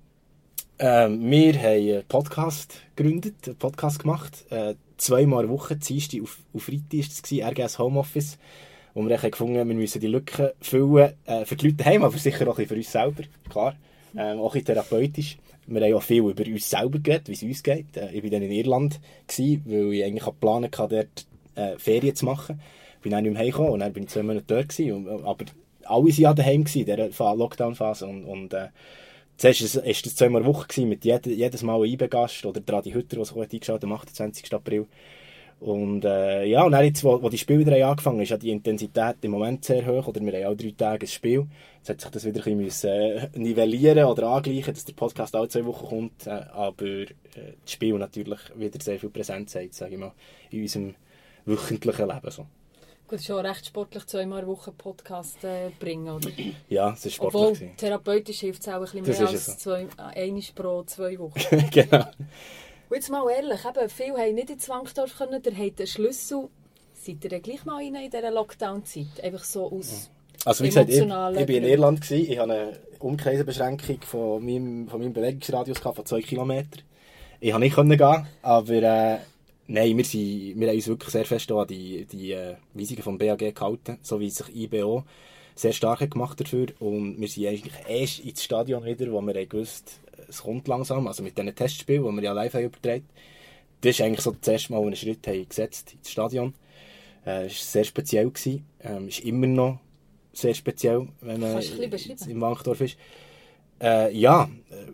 Ähm, 0.80 1.30
wir 1.30 1.54
haben 1.54 1.66
einen 1.66 2.04
Podcast 2.08 2.82
gegründet, 2.96 3.36
einen 3.46 3.56
Podcast 3.56 4.00
gemacht. 4.00 4.46
Äh, 4.50 4.74
zweimal 4.98 5.48
Woche, 5.48 5.76
Dienstag 5.76 6.22
auf, 6.24 6.40
auf 6.54 6.64
Freitag 6.64 6.92
war 6.92 7.04
das, 7.04 7.32
RGS 7.32 7.78
Homeoffice. 7.78 8.38
Wo 8.96 9.08
wir 9.08 9.18
gefunden 9.18 9.60
haben, 9.60 9.70
wir 9.70 9.76
müssen 9.76 10.02
die 10.02 10.08
Lücken 10.08 10.50
füllen, 10.60 11.14
äh, 11.26 11.46
für 11.46 11.56
die 11.56 11.68
Leute 11.68 11.84
daheim, 11.84 12.04
aber 12.04 12.18
sicher 12.18 12.48
auch 12.48 12.56
für 12.56 12.76
uns 12.76 12.92
selber, 12.92 13.24
klar. 13.48 13.76
Ähm, 14.16 14.40
auch 14.40 14.56
ein 14.56 14.66
therapeutisch. 14.66 15.38
Wir 15.68 15.82
haben 15.82 15.94
auch 15.94 16.04
viel 16.04 16.24
über 16.24 16.46
uns 16.46 16.70
selber 16.70 17.00
geredet, 17.00 17.30
wie 17.30 17.34
es 17.34 17.44
uns 17.44 17.64
geht. 17.64 17.96
Äh, 17.96 18.12
ich 18.12 18.24
war 18.24 18.30
dann 18.30 18.42
in 18.42 18.52
Irland, 18.52 19.00
gewesen, 19.28 19.64
weil 19.66 19.94
ich 19.94 20.04
eigentlich 20.04 20.26
geplant 20.26 20.78
hatte, 20.78 20.96
dort 20.96 21.26
äh, 21.56 21.78
Ferien 21.78 22.16
zu 22.16 22.26
machen. 22.26 22.60
Ich 22.96 23.02
bin 23.02 23.12
dann 23.12 23.24
nicht 23.24 23.34
mehr 23.34 23.42
heimgekommen 23.42 23.72
und 23.72 23.80
dann 23.80 23.94
bin 23.94 24.04
ich 24.04 24.10
zwei 24.10 24.24
Monate 24.24 24.46
dort. 24.48 24.70
Gewesen. 24.70 25.08
Und, 25.08 25.26
aber 25.26 25.46
alle 25.86 26.04
waren 26.04 26.10
ja 26.10 26.34
daheim 26.34 26.62
in 26.62 26.86
dieser 26.86 27.36
Lockdown-Phase. 27.36 28.06
Und, 28.06 28.26
und 28.26 28.54
äh, 28.54 28.70
zuerst 29.38 29.76
war 29.76 29.86
es, 29.86 30.16
zweimal 30.16 30.42
eine 30.42 30.54
Woche 30.54 30.68
gewesen, 30.68 30.90
mit 30.90 31.06
jed, 31.06 31.26
jedes 31.26 31.64
Mal 31.64 31.76
einem 31.76 31.86
IB-Gast 31.86 32.46
oder 32.46 32.62
der 32.62 32.76
Adi 32.76 32.92
Hütter, 32.92 33.18
der 33.18 33.26
sich 33.26 33.36
heute 33.36 33.56
eingeschaut 33.56 33.84
am 33.84 33.94
28. 33.94 34.54
April. 34.54 34.88
Und 35.64 36.04
äh, 36.04 36.44
ja, 36.44 36.66
und 36.66 36.74
dann 36.74 36.84
jetzt, 36.84 37.06
wo, 37.06 37.22
wo 37.22 37.30
die 37.30 37.38
Spiele 37.38 37.60
wieder 37.60 37.88
angefangen 37.88 38.20
ist, 38.20 38.32
ja 38.32 38.38
die 38.38 38.52
Intensität 38.52 39.16
im 39.22 39.32
Moment 39.32 39.64
sehr 39.64 39.86
hoch. 39.86 40.08
Oder 40.10 40.20
wir 40.20 40.34
haben 40.34 40.54
auch 40.54 40.58
drei 40.58 40.74
Tage 40.78 41.06
ein 41.06 41.08
Spiel. 41.08 41.48
Jetzt 41.78 41.90
hat 41.90 42.02
sich 42.02 42.12
das 42.12 42.26
wieder 42.26 42.46
ein 42.46 42.58
bisschen 42.58 42.90
äh, 42.90 43.30
nivellieren 43.34 44.04
oder 44.04 44.28
angleichen, 44.28 44.74
dass 44.74 44.84
der 44.84 44.92
Podcast 44.92 45.34
alle 45.38 45.48
zwei 45.48 45.64
Wochen 45.64 45.86
kommt. 45.86 46.28
Äh, 46.28 46.32
aber 46.52 46.86
äh, 46.86 47.08
das 47.62 47.72
Spiel 47.72 47.98
natürlich 47.98 48.40
wieder 48.56 48.78
sehr 48.82 49.00
viel 49.00 49.10
Präsenz 49.10 49.56
hat, 49.56 49.74
sage 49.74 49.94
ich 49.94 50.00
mal, 50.00 50.12
in 50.52 50.64
unserem 50.64 50.96
wöchentlichen 51.46 52.10
Leben. 52.10 52.32
So. 52.32 52.46
Gut, 53.08 53.24
schon 53.24 53.46
recht 53.46 53.66
sportlich 53.66 54.06
zweimal 54.06 54.40
in 54.40 54.46
der 54.46 54.54
Woche 54.54 54.74
Podcast 54.74 55.46
äh, 55.46 55.70
bringen, 55.80 56.10
oder? 56.10 56.30
Ja, 56.68 56.92
es 56.92 57.06
ist 57.06 57.16
sportlich. 57.16 57.42
Obwohl, 57.42 57.70
therapeutisch 57.78 58.42
hilft 58.42 58.64
es 58.64 58.68
auch 58.68 58.74
ein 58.74 58.82
bisschen 58.82 59.04
mehr 59.04 59.30
als 59.30 59.46
so. 59.46 59.54
zwei, 59.54 59.88
äh, 60.14 60.42
pro 60.54 60.84
zwei 60.84 61.18
Wochen. 61.20 61.70
genau. 61.72 62.06
Und 62.94 62.98
jetzt 62.98 63.10
mal 63.10 63.28
ehrlich, 63.28 63.62
eben, 63.66 63.90
viele 63.90 64.18
haben 64.18 64.36
nicht 64.36 64.52
in 64.52 64.60
Zwangsdorf 64.60 65.18
können, 65.18 65.42
der 65.42 65.58
hat 65.58 65.80
einen 65.80 65.88
Schlüssel. 65.88 66.50
Seid 66.94 67.24
ihr 67.24 67.40
gleich 67.40 67.66
mal 67.66 67.78
rein 67.78 67.96
in 67.96 68.12
dieser 68.12 68.30
Lockdown-Zeit? 68.30 69.20
Einfach 69.24 69.44
so 69.44 69.72
aus 69.72 70.12
Also 70.46 70.64
wie 70.64 70.68
gesagt, 70.68 70.92
ich, 70.92 71.00
ich 71.00 71.10
war 71.10 71.32
in 71.36 71.64
Irland, 71.64 72.02
gewesen. 72.02 72.32
ich 72.32 72.38
hatte 72.38 72.54
eine 72.54 72.80
Umkreisebeschränkung 73.00 74.00
von 74.04 74.46
meinem, 74.46 74.88
von 74.88 75.02
meinem 75.02 75.12
Bewegungsradius 75.12 75.80
von 75.80 76.06
2 76.06 76.22
km. 76.22 76.52
Ich 77.40 77.52
konnte 77.52 77.86
nicht 77.86 77.98
gehen, 77.98 78.28
aber 78.44 78.72
äh, 78.72 79.18
nein, 79.66 79.98
wir, 79.98 80.06
sind, 80.06 80.60
wir 80.60 80.68
haben 80.68 80.76
uns 80.76 80.88
wirklich 80.88 81.10
sehr 81.10 81.26
fest 81.26 81.52
an 81.52 81.66
die, 81.66 82.06
die 82.06 82.34
äh, 82.34 82.58
Weisungen 82.76 83.02
vom 83.02 83.18
BAG 83.18 83.40
gehalten, 83.40 83.98
so 84.04 84.20
wie 84.20 84.30
sich 84.30 84.56
IBO 84.56 85.04
sehr 85.56 85.74
stark 85.74 86.10
gemacht 86.12 86.40
dafür. 86.40 86.68
Und 86.80 87.20
wir 87.20 87.28
sind 87.28 87.48
eigentlich 87.48 87.74
erst 87.88 88.20
ins 88.20 88.44
Stadion 88.44 88.84
wieder, 88.84 89.12
wo 89.12 89.22
wir 89.22 89.46
gewusst 89.46 90.00
es 90.28 90.42
kommt 90.42 90.68
langsam, 90.68 91.08
also 91.08 91.24
mit 91.24 91.38
diesen 91.38 91.56
Testspielen, 91.56 92.04
die 92.04 92.12
wir 92.12 92.24
ja 92.24 92.34
live 92.34 92.54
haben 92.54 92.66
übertragen. 92.66 93.08
Das 93.82 94.00
war 94.00 94.08
eigentlich 94.08 94.22
so 94.22 94.32
das 94.32 94.48
erste 94.48 94.72
Mal, 94.72 94.80
wo 94.80 94.84
wir 94.84 94.88
einen 94.88 94.96
Schritt 94.96 95.28
haben 95.28 95.48
gesetzt 95.48 95.94
ins 95.94 96.12
Stadion. 96.12 96.54
Äh, 97.26 97.46
es 97.46 97.54
war 97.54 97.66
sehr 97.72 97.84
speziell. 97.84 98.30
Gewesen. 98.30 98.66
Ähm, 98.82 99.08
ist 99.08 99.20
immer 99.20 99.48
noch 99.48 99.80
sehr 100.32 100.54
speziell, 100.54 101.08
wenn 101.22 101.40
man 101.40 101.62
im 101.62 102.42
Wankdorf 102.42 102.82
ist. 102.82 102.98
Äh, 103.82 104.16
ja, 104.18 104.50
äh, 104.70 104.92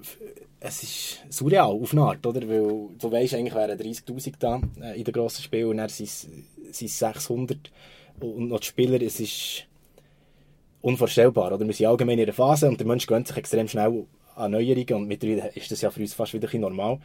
es 0.59 0.83
ist 0.83 1.19
surreal 1.29 1.71
auf 1.71 1.93
eine 1.93 2.01
Art, 2.01 2.25
oder? 2.25 2.41
Weil 2.41 2.89
du 2.97 3.11
weißt, 3.11 3.35
eigentlich 3.35 3.55
wären 3.55 3.79
30'000 3.79 4.33
da 4.39 4.61
äh, 4.81 4.97
in 4.97 5.05
den 5.05 5.13
grossen 5.13 5.43
Spielen 5.43 5.69
und 5.69 5.77
dann 5.77 5.89
sind 5.89 6.09
es 6.69 6.79
600 6.99 7.71
und 8.19 8.49
noch 8.49 8.59
die 8.59 8.67
Spieler, 8.67 9.01
es 9.01 9.19
ist 9.21 9.68
unvorstellbar, 10.81 11.53
oder? 11.53 11.65
Wir 11.65 11.73
sind 11.73 11.87
allgemein 11.87 12.19
in 12.19 12.25
einer 12.25 12.33
Phase 12.33 12.67
und 12.67 12.79
der 12.79 12.87
Mensch 12.87 13.05
gewöhnt 13.05 13.27
sich 13.27 13.37
extrem 13.37 13.67
schnell 13.67 14.05
an 14.35 14.51
Neuerungen 14.51 14.93
und 14.93 15.07
mittlerweile 15.07 15.51
ist 15.55 15.71
das 15.71 15.81
ja 15.81 15.91
für 15.91 16.01
uns 16.01 16.13
fast 16.13 16.33
wieder 16.33 16.49
normal. 16.57 16.99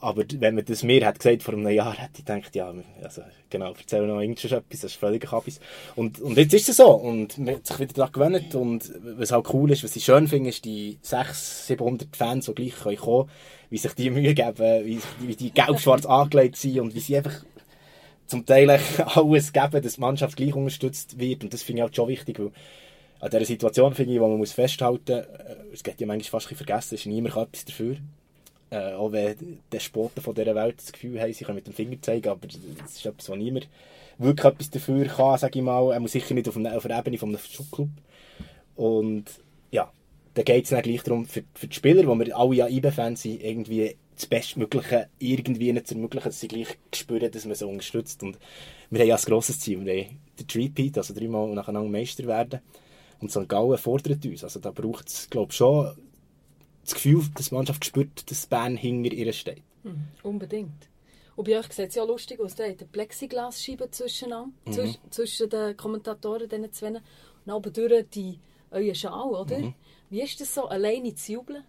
Aber 0.00 0.24
wenn 0.38 0.54
man 0.54 0.64
das 0.64 0.82
mir 0.82 1.06
hat 1.06 1.18
gesagt 1.18 1.42
vor 1.42 1.54
einem 1.54 1.68
Jahr, 1.68 1.96
hätte 1.96 2.18
ich 2.18 2.24
gedacht, 2.24 2.54
ja, 2.54 2.72
also, 3.02 3.22
genau, 3.48 3.72
erzähl 3.78 4.06
noch 4.06 4.20
irgendwas 4.20 4.62
das 4.68 4.84
ist 4.84 4.96
völlig 4.96 5.24
Kabis. 5.24 5.60
Und, 5.96 6.20
und 6.20 6.36
jetzt 6.36 6.52
ist 6.52 6.68
es 6.68 6.76
so. 6.76 6.90
Und 6.90 7.38
man 7.38 7.54
hat 7.54 7.66
sich 7.66 7.78
wieder 7.78 7.94
daran 7.94 8.12
gewöhnt. 8.12 8.54
Und 8.54 8.92
was 9.16 9.32
halt 9.32 9.52
cool 9.52 9.70
ist, 9.70 9.84
was 9.84 9.96
ich 9.96 10.04
schön 10.04 10.28
finde, 10.28 10.50
ist 10.50 10.64
die 10.64 10.98
600, 11.02 11.36
700 11.36 12.16
Fans, 12.16 12.46
die 12.46 12.54
gleich 12.54 12.76
kommen 12.76 12.96
können, 12.96 13.30
wie 13.70 13.78
sich 13.78 13.92
die 13.94 14.10
Mühe 14.10 14.34
geben, 14.34 14.84
wie, 14.84 15.00
wie 15.20 15.36
die 15.36 15.52
gelb-schwarz 15.52 16.04
angelegt 16.06 16.56
sind 16.56 16.80
und 16.80 16.94
wie 16.94 17.00
sie 17.00 17.16
einfach 17.16 17.44
zum 18.26 18.44
Teil 18.44 18.68
alles 19.14 19.52
geben, 19.52 19.82
dass 19.82 19.94
die 19.94 20.00
Mannschaft 20.00 20.36
gleich 20.36 20.54
unterstützt 20.54 21.18
wird. 21.18 21.44
Und 21.44 21.54
das 21.54 21.62
finde 21.62 21.80
ich 21.80 21.84
halt 21.84 21.96
schon 21.96 22.08
wichtig, 22.08 22.38
weil 22.38 22.50
an 23.20 23.30
dieser 23.30 23.44
Situation 23.44 23.94
finde 23.94 24.14
ich, 24.14 24.20
wo 24.20 24.28
man 24.28 24.38
muss 24.38 24.52
festhalten 24.52 25.16
muss, 25.16 25.40
äh, 25.40 25.56
es 25.72 25.82
geht 25.82 26.00
ja 26.00 26.06
manchmal 26.06 26.40
fast 26.40 26.50
ein 26.50 26.56
vergessen, 26.56 26.94
ist 26.94 27.06
niemand 27.06 27.36
etwas 27.36 27.64
dafür. 27.64 27.96
Äh, 28.70 28.92
auch 28.92 29.12
wenn 29.12 29.60
die 29.72 29.80
Spoten 29.80 30.22
von 30.22 30.34
dieser 30.34 30.54
Welt 30.54 30.76
das 30.78 30.92
Gefühl 30.92 31.20
haben, 31.20 31.32
sie 31.32 31.44
können 31.44 31.56
mit 31.56 31.66
dem 31.66 31.72
Finger 31.72 31.96
zeigen, 32.02 32.28
aber 32.28 32.46
das 32.46 32.56
ist 32.56 33.06
etwas, 33.06 33.28
wo 33.28 33.34
niemand 33.34 33.68
wirklich 34.18 34.44
etwas 34.44 34.70
dafür 34.70 35.06
kann, 35.06 35.38
sage 35.38 35.58
ich 35.58 35.64
mal. 35.64 35.92
Er 35.92 36.00
muss 36.00 36.12
sicher 36.12 36.34
nicht 36.34 36.48
auf, 36.48 36.56
eine, 36.56 36.76
auf 36.76 36.86
der 36.86 36.98
Ebene 36.98 37.18
eines 37.20 37.48
Schulclub. 37.48 37.88
Und 38.76 39.24
ja, 39.70 39.90
da 40.34 40.42
geht 40.42 40.64
es 40.64 40.70
dann 40.70 40.82
gleich 40.82 41.02
darum, 41.02 41.26
für, 41.26 41.44
für 41.54 41.66
die 41.66 41.74
Spieler, 41.74 42.06
wo 42.06 42.14
wir 42.14 42.36
alle 42.36 42.54
ja 42.54 42.68
IB-Fans 42.68 43.22
sind, 43.22 43.42
irgendwie 43.42 43.96
das 44.14 44.26
Bestmögliche 44.26 45.08
irgendwie 45.18 45.72
nicht 45.72 45.86
zu 45.86 45.94
ermöglichen, 45.94 46.28
dass 46.28 46.40
sie 46.40 46.48
gleich 46.48 46.76
spüren, 46.94 47.30
dass 47.30 47.44
man 47.44 47.54
sie 47.54 47.66
unterstützt. 47.66 48.22
Und 48.22 48.38
wir 48.90 49.00
haben 49.00 49.08
ja 49.08 49.16
ein 49.16 49.22
grosses 49.22 49.60
Ziel. 49.60 49.84
Wir 49.84 49.94
wollen 49.94 50.18
den 50.38 50.62
Repeat, 50.62 50.98
also 50.98 51.14
dreimal 51.14 51.48
nacheinander 51.54 51.88
Meister 51.88 52.26
werden. 52.26 52.60
Und 53.20 53.30
St. 53.30 53.48
Gallen 53.48 53.78
fordert 53.78 54.24
uns. 54.24 54.44
Also 54.44 54.60
da 54.60 54.70
braucht 54.70 55.08
es, 55.08 55.28
glaube 55.28 55.50
ich, 55.50 55.56
schon 55.56 55.96
das 56.84 56.94
Gefühl, 56.94 57.24
dass 57.34 57.48
die 57.48 57.54
Mannschaft 57.54 57.84
spürt, 57.84 58.30
dass 58.30 58.46
Bern 58.46 58.76
hinter 58.76 59.12
ihr 59.12 59.32
steht. 59.32 59.62
Mhm, 59.82 60.08
unbedingt. 60.22 60.88
Und 61.36 61.46
bei 61.46 61.58
euch 61.58 61.70
sieht 61.72 61.90
es 61.90 61.94
ja 61.94 62.04
lustig 62.04 62.40
aus, 62.40 62.54
da 62.54 62.64
hat 62.64 62.80
eine 62.80 62.88
Plexiglasscheibe 62.90 63.90
zwischen, 63.90 64.30
mhm. 64.30 64.94
zwischen 65.10 65.48
den 65.48 65.76
Kommentatoren, 65.76 66.48
diesen 66.48 66.72
zwei, 66.72 66.88
und 66.88 67.52
oben 67.52 67.72
durch 67.72 68.06
die, 68.10 68.40
euer 68.70 68.94
Schal, 68.94 69.28
oder? 69.28 69.58
Mhm. 69.58 69.74
Wie 70.10 70.22
ist 70.22 70.40
das 70.40 70.54
so, 70.54 70.66
alleine 70.66 71.14
zu 71.14 71.34
jubeln? 71.34 71.64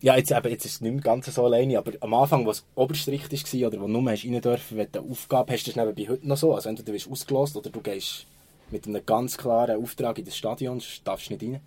Ja, 0.00 0.16
jetzt, 0.16 0.30
eben, 0.30 0.48
jetzt 0.50 0.64
ist 0.64 0.74
es 0.74 0.80
nicht 0.80 0.92
mehr 0.92 1.02
ganz 1.02 1.34
so 1.34 1.44
alleine, 1.44 1.78
aber 1.78 1.92
am 2.00 2.14
Anfang, 2.14 2.46
wo 2.46 2.50
es 2.50 2.64
Oberstricht 2.74 3.32
war, 3.32 3.68
oder 3.68 3.80
wo 3.80 3.86
du 3.86 3.92
nur 3.92 4.10
hast 4.10 4.24
rein 4.24 4.40
dürfen, 4.40 4.76
wenn 4.76 4.92
du 4.92 5.00
eine 5.00 5.10
Aufgabe 5.10 5.52
hast, 5.52 5.66
das 5.66 5.74
ist 5.74 5.96
bei 5.96 6.08
heute 6.08 6.28
noch 6.28 6.36
so. 6.36 6.54
Also 6.54 6.68
entweder 6.68 6.86
du 6.86 6.92
wirst 6.92 7.10
ausgelost 7.10 7.56
oder 7.56 7.70
du 7.70 7.80
gehst 7.80 8.26
mit 8.70 8.86
einem 8.86 9.04
ganz 9.04 9.36
klaren 9.36 9.82
Auftrag 9.82 10.18
in 10.18 10.24
das 10.24 10.36
Stadion, 10.36 10.82
darfst 11.04 11.30
nicht 11.30 11.42
rein. 11.42 11.60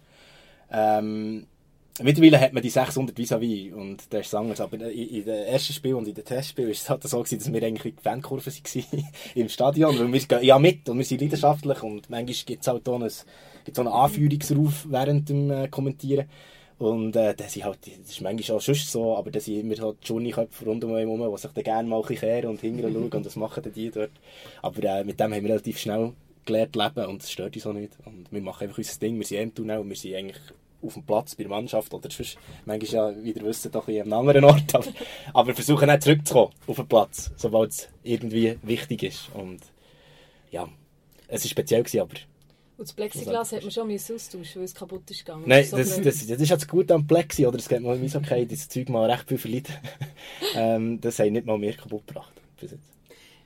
Ähm, 0.72 1.48
mittlerweile 2.02 2.40
hat 2.40 2.54
man 2.54 2.64
die 2.64 2.70
600 2.70 3.18
vis-à-vis 3.18 3.74
und 3.74 4.02
das 4.12 4.28
ist 4.28 4.36
anders, 4.36 4.62
aber 4.62 4.78
in, 4.78 5.08
in 5.08 5.26
dem 5.26 5.46
ersten 5.46 5.74
Spiel 5.74 5.96
und 5.96 6.08
in 6.08 6.16
den 6.16 6.26
Testspielen 6.26 6.70
war 6.70 6.74
es 6.74 6.90
halt 6.90 7.04
so, 7.04 7.20
gewesen, 7.20 7.40
dass 7.40 7.54
wir 7.54 7.64
eigentlich 7.64 7.96
die 7.96 8.02
Fankurve 8.02 8.46
waren 8.52 9.08
im 9.36 9.50
Stadion, 9.50 10.00
weil 10.00 10.12
wir 10.12 10.20
gehen 10.20 10.44
ja 10.44 10.60
mit 10.60 10.88
und 10.90 10.98
wir 10.98 11.06
sind 11.06 11.22
leidenschaftlich 11.22 11.84
und 11.84 12.10
manchmal 12.10 12.46
gibt 12.46 12.62
es 12.62 12.68
halt 12.68 12.88
auch 12.88 12.96
einen, 12.96 13.12
gibt's 13.66 13.80
auch 13.80 13.86
einen 13.86 13.94
Anführungsruf 13.94 14.86
während 14.90 15.30
dem 15.30 15.52
äh, 15.52 15.68
Kommentieren. 15.68 16.28
Und 16.82 17.16
äh, 17.16 17.36
das, 17.36 17.54
sind 17.54 17.64
halt, 17.64 17.78
das 17.86 18.10
ist 18.10 18.22
manchmal 18.22 18.58
auch 18.58 18.62
schon 18.62 18.74
so, 18.74 19.16
aber 19.16 19.30
da 19.30 19.40
sind 19.40 19.60
immer 19.60 19.78
halt 19.86 19.98
Johnny-Köpfe 20.02 20.66
rund 20.66 20.84
um 20.84 20.96
herum, 20.96 21.32
die 21.32 21.38
sich 21.38 21.52
dann 21.52 21.64
gerne 21.64 21.88
mal 21.88 21.98
ein 21.98 22.02
bisschen 22.02 22.22
kehren 22.22 22.50
und 22.50 22.60
hinterher 22.60 22.92
schauen 22.92 23.12
und 23.12 23.24
das 23.24 23.36
machen 23.36 23.62
dann 23.62 23.74
die 23.74 23.92
dort. 23.92 24.10
Aber 24.64 24.84
äh, 24.84 25.04
mit 25.04 25.20
dem 25.20 25.32
haben 25.32 25.44
wir 25.44 25.52
relativ 25.52 25.78
schnell 25.78 26.14
gelernt 26.52 26.76
leben 26.76 27.10
und 27.10 27.22
das 27.22 27.32
stört 27.32 27.56
uns 27.56 27.66
auch 27.66 27.74
nicht. 27.74 27.94
Und 28.06 28.32
wir 28.32 28.42
machen 28.42 28.64
einfach 28.64 28.78
unser 28.78 29.00
Ding, 29.00 29.18
wir 29.18 29.26
sind 29.26 29.40
im 29.40 29.56
Tunnel 29.56 29.80
und 29.80 29.90
wir 29.90 29.96
sind 29.96 30.16
eigentlich 30.16 30.42
auf 30.82 30.94
dem 30.94 31.04
Platz 31.04 31.36
bei 31.36 31.44
der 31.44 31.52
Mannschaft 31.52 31.94
oder 31.94 32.10
sonst, 32.10 32.38
manchmal 32.66 33.14
ja, 33.14 33.24
wie 33.24 33.32
ihr 33.32 33.44
wisst, 33.44 33.74
doch 33.74 33.88
an 33.88 33.94
einem 33.94 34.14
anderen 34.14 34.44
Ort. 34.46 34.64
Aber, 34.74 34.86
aber 35.34 35.54
versuchen 35.54 35.88
nicht 35.88 36.04
zurückzukommen 36.04 36.54
auf 36.68 36.76
den 36.76 36.88
Platz, 36.88 37.32
sobald 37.36 37.72
es 37.72 37.90
irgendwie 38.04 38.58
wichtig 38.64 39.04
ist. 39.04 39.30
Und 39.34 39.62
ja, 40.50 40.68
es 41.28 41.44
war 41.44 41.50
speziell, 41.50 41.84
gewesen, 41.84 42.02
aber 42.02 42.16
und 42.78 42.88
das 42.88 42.94
Plexiglas 42.94 43.52
hat 43.52 43.62
man 43.62 43.70
schon 43.70 43.92
austauschen, 43.92 44.56
weil 44.56 44.64
es 44.64 44.74
kaputt 44.74 45.12
ist 45.12 45.24
gegangen. 45.24 45.44
Nein, 45.46 45.68
das, 45.70 45.90
das, 45.90 46.02
das, 46.02 46.26
das 46.26 46.42
ist 46.42 46.50
jetzt 46.50 46.68
gut 46.68 46.92
am 46.92 47.06
Plexi, 47.06 47.46
oder 47.46 47.60
es 47.60 47.70
geht 47.70 47.82
mal 47.82 47.96
so 48.08 48.18
okay, 48.18 48.44
das 48.48 48.68
Zeug 48.70 48.90
mal 48.90 49.08
recht 49.08 49.28
viel 49.28 49.38
verliert. 49.38 49.68
ähm, 50.56 51.00
das 51.00 51.20
haben 51.20 51.34
nicht 51.34 51.46
mal 51.46 51.60
mehr 51.60 51.74
kaputt 51.74 52.08
gebracht 52.08 52.34
bis 52.60 52.72
jetzt. 52.72 52.90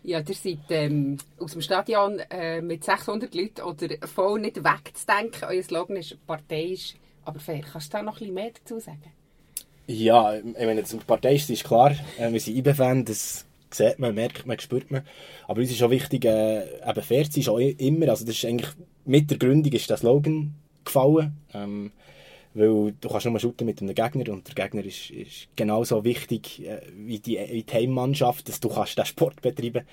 Ja, 0.06 0.20
ihr 0.20 0.36
seid 0.36 0.60
ähm, 0.70 1.18
aus 1.40 1.54
dem 1.54 1.62
Stadion 1.62 2.20
äh, 2.30 2.62
mit 2.62 2.84
600 2.84 3.34
Leuten 3.34 3.62
oder 3.62 3.88
voll 4.08 4.40
nicht 4.40 4.58
wegzudenken. 4.58 5.50
Euer 5.50 5.64
Slogan 5.64 5.98
ist 5.98 6.16
«Partei 6.28 6.66
ist 6.66 6.96
aber 7.24 7.40
fair». 7.40 7.62
Kannst 7.62 7.92
du 7.92 7.98
da 7.98 8.04
noch 8.04 8.14
ein 8.14 8.20
bisschen 8.20 8.34
mehr 8.36 8.52
dazu 8.54 8.80
sagen? 8.80 9.12
Ja, 9.88 10.36
ich 10.36 10.44
meine, 10.44 10.84
die 10.84 10.98
Partei 10.98 11.34
ist, 11.34 11.64
klar. 11.64 11.96
Äh, 12.20 12.32
wir 12.32 12.40
sind 12.40 12.56
IB-Fan, 12.56 13.04
das 13.04 13.46
sieht 13.72 13.98
man, 13.98 14.14
merkt 14.14 14.46
man, 14.46 14.60
spürt 14.60 14.92
man. 14.92 15.02
Aber 15.48 15.60
uns 15.60 15.72
ist 15.72 15.82
auch 15.82 15.90
wichtig, 15.90 16.26
äh, 16.26 16.66
eben 16.88 17.02
fair 17.02 17.28
zu 17.28 17.42
sein, 17.42 17.54
auch 17.56 17.58
immer. 17.58 18.10
Also 18.10 18.26
das 18.26 18.36
ist 18.36 18.46
eigentlich 18.46 18.70
mit 19.06 19.32
der 19.32 19.40
Gründung 19.40 19.74
ist 19.74 19.90
der 19.90 19.98
Slogan 19.98 20.54
gefallen. 20.84 21.36
Ähm, 21.52 21.92
weil 22.56 22.94
du 23.00 23.10
kannst 23.10 23.26
nur 23.26 23.40
shooten 23.40 23.66
mit 23.66 23.82
einem 23.82 23.94
Gegner 23.94 24.32
und 24.34 24.48
der 24.48 24.56
Gegner 24.56 24.84
ist, 24.86 25.12
ist 25.12 25.50
genauso 25.56 26.04
wichtig 26.06 26.66
äh, 26.66 26.82
wie, 26.96 27.20
die, 27.20 27.38
wie 27.38 27.64
die 27.64 27.74
Heimmannschaft, 27.74 28.48
dass 28.48 28.62
du 28.62 28.70
kannst 28.70 28.98
den 28.98 29.06
Sport 29.06 29.42
betreiben 29.42 29.86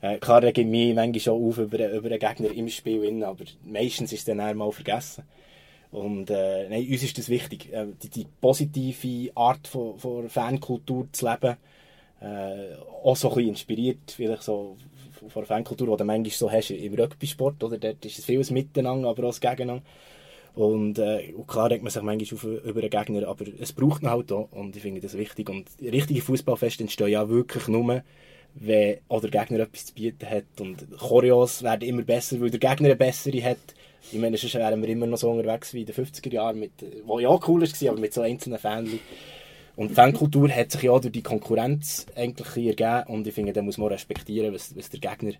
äh, 0.00 0.18
Klar 0.18 0.42
rege 0.42 0.60
ich 0.60 0.66
mich 0.66 0.94
manchmal 0.94 1.20
schon 1.20 1.42
auf 1.42 1.58
über, 1.58 1.90
über 1.90 2.08
einen 2.08 2.18
Gegner 2.20 2.52
im 2.52 2.68
Spiel, 2.68 3.24
aber 3.24 3.44
meistens 3.64 4.12
ist 4.12 4.20
es 4.20 4.24
dann 4.24 4.40
einmal 4.40 4.70
vergessen. 4.70 5.24
Und 5.90 6.30
äh, 6.30 6.68
nein, 6.68 6.88
uns 6.88 7.02
ist 7.02 7.18
das 7.18 7.28
wichtig, 7.28 7.72
äh, 7.72 7.86
die, 8.02 8.08
die, 8.08 8.26
positive 8.40 9.30
Art 9.36 9.66
von, 9.66 9.98
von 9.98 10.28
Fankultur 10.28 11.08
zu 11.10 11.28
leben, 11.28 11.56
äh, 12.20 12.74
auch 13.02 13.16
so 13.16 13.28
ein 13.28 13.34
bisschen 13.34 13.50
inspiriert, 13.50 14.10
vielleicht 14.10 14.42
so 14.44 14.76
von 15.28 15.42
der 15.42 15.46
Fankultur, 15.46 15.88
die 15.88 15.96
du 15.96 16.04
manchmal 16.04 16.30
so 16.30 16.50
hast 16.50 16.70
im 16.70 16.94
Rugby-Sport? 16.94 17.56
Dort 17.58 18.04
ist 18.04 18.18
es 18.18 18.24
vieles 18.24 18.50
Miteinander, 18.50 19.08
aber 19.08 19.24
auch 19.24 19.28
das 19.28 19.40
Gegeneinander. 19.40 19.84
Und, 20.54 20.98
äh, 20.98 21.34
klar 21.48 21.68
denkt 21.68 21.82
man 21.82 21.90
sich 21.90 22.02
manchmal 22.02 22.38
auf, 22.38 22.44
über 22.44 22.80
einen 22.80 22.90
Gegner, 22.90 23.26
aber 23.26 23.44
es 23.58 23.72
braucht 23.72 24.02
ihn 24.02 24.10
halt 24.10 24.30
auch 24.30 24.52
und 24.52 24.76
ich 24.76 24.82
finde 24.82 25.00
das 25.00 25.18
wichtig. 25.18 25.50
Und 25.50 25.66
richtige 25.82 26.20
Fußballfeste 26.20 26.84
entstehen 26.84 27.08
ja 27.08 27.28
wirklich 27.28 27.66
nur, 27.66 28.02
wenn 28.54 28.98
der 29.10 29.30
Gegner 29.30 29.60
etwas 29.60 29.86
zu 29.86 29.94
bieten 29.94 30.30
hat. 30.30 30.60
Und 30.60 30.86
Choreos 30.96 31.62
werden 31.64 31.88
immer 31.88 32.02
besser, 32.02 32.40
weil 32.40 32.50
der 32.50 32.60
Gegner 32.60 32.86
eine 32.86 32.96
bessere 32.96 33.42
hat. 33.42 33.58
Ich 34.12 34.18
meine, 34.18 34.36
sonst 34.36 34.54
wären 34.54 34.80
wir 34.80 34.88
immer 34.88 35.06
noch 35.06 35.18
so 35.18 35.30
unterwegs 35.30 35.74
wie 35.74 35.80
in 35.80 35.86
den 35.86 35.94
50er 35.94 36.32
Jahren, 36.32 36.60
mit, 36.60 36.72
wo 37.04 37.18
ja 37.18 37.30
cool 37.48 37.62
war, 37.62 37.90
aber 37.90 38.00
mit 38.00 38.14
so 38.14 38.20
einzelnen 38.20 38.58
Fans. 38.58 38.90
Und 39.76 39.90
die 39.90 39.94
Fankultur 39.94 40.48
hat 40.50 40.70
sich 40.70 40.82
ja 40.82 40.96
durch 40.98 41.12
die 41.12 41.22
Konkurrenz 41.22 42.06
eigentlich 42.14 42.68
ergeben 42.78 43.12
und 43.12 43.26
ich 43.26 43.34
finde, 43.34 43.52
da 43.52 43.60
muss 43.60 43.78
man 43.78 43.88
respektieren, 43.88 44.54
was, 44.54 44.76
was 44.76 44.88
der 44.88 45.00
Gegner 45.00 45.32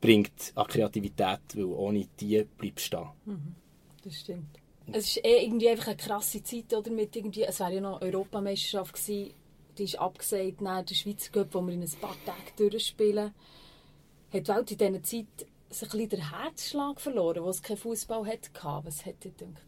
bringt 0.00 0.52
an 0.54 0.66
Kreativität, 0.66 1.40
weil 1.54 1.64
ohne 1.64 2.06
die 2.18 2.46
bleibt 2.56 2.80
stehen. 2.80 3.08
Mhm, 3.26 3.54
das 4.02 4.20
stimmt. 4.20 4.58
Es 4.90 5.16
ist 5.16 5.24
eh 5.24 5.44
irgendwie 5.44 5.68
einfach 5.68 5.88
eine 5.88 5.96
krasse 5.96 6.42
Zeit, 6.42 6.74
oder? 6.74 6.90
Mit 6.90 7.14
irgendwie, 7.14 7.44
es 7.44 7.60
wäre 7.60 7.74
ja 7.74 7.80
noch 7.80 8.02
Europameisterschaft 8.02 8.94
gewesen, 8.94 9.32
die 9.78 9.84
ist 9.84 9.98
abgesagt 9.98 10.60
nach 10.60 10.84
der 10.84 10.94
Schweizer 10.94 11.30
Cup, 11.30 11.54
wo 11.54 11.62
wir 11.62 11.72
in 11.72 11.82
ein 11.82 11.90
paar 12.00 12.16
Tagen 12.26 12.70
durchspielen. 12.70 13.32
Hat 14.32 14.46
die 14.46 14.48
Welt 14.48 14.70
in 14.70 14.78
dieser 14.78 15.02
Zeit 15.02 15.26
ein 15.38 15.88
bisschen 15.88 16.08
den 16.08 16.30
Herzschlag 16.30 17.00
verloren, 17.00 17.44
wo 17.44 17.48
es 17.48 17.62
keinen 17.62 17.78
Fußball 17.78 18.26
hatte? 18.26 18.50
Was 18.84 19.06
hätte 19.06 19.28
ihr 19.28 19.34
gedacht? 19.34 19.62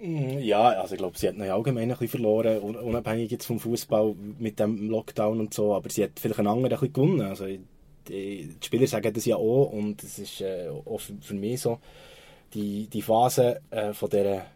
Mm, 0.00 0.38
ja, 0.38 0.70
also 0.80 0.94
ich 0.94 0.98
glaube, 0.98 1.18
sie 1.18 1.28
hat 1.28 1.36
noch 1.36 1.46
allgemein 1.46 1.84
ein 1.84 1.90
bisschen 1.90 2.08
verloren, 2.08 2.58
unabhängig 2.60 3.30
jetzt 3.30 3.46
vom 3.46 3.60
Fußball 3.60 4.14
mit 4.38 4.58
dem 4.58 4.88
Lockdown 4.88 5.40
und 5.40 5.52
so, 5.52 5.74
aber 5.74 5.90
sie 5.90 6.04
hat 6.04 6.12
vielleicht 6.18 6.38
einen 6.38 6.48
anderen 6.48 6.72
ein 6.72 6.80
bisschen 6.80 6.92
gewonnen. 6.92 7.20
Also 7.22 7.46
die, 7.46 7.58
die 8.08 8.56
Spieler 8.62 8.86
sagen 8.86 9.12
das 9.12 9.26
ja 9.26 9.36
auch 9.36 9.70
und 9.72 10.02
es 10.02 10.18
ist 10.18 10.40
äh, 10.40 10.68
auch 10.68 11.00
für, 11.00 11.14
für, 11.20 11.34
mich 11.34 11.60
so, 11.60 11.78
die, 12.54 12.88
die 12.88 13.02
Phase 13.02 13.60
äh, 13.70 13.92
von 13.92 14.10
dieser 14.10 14.46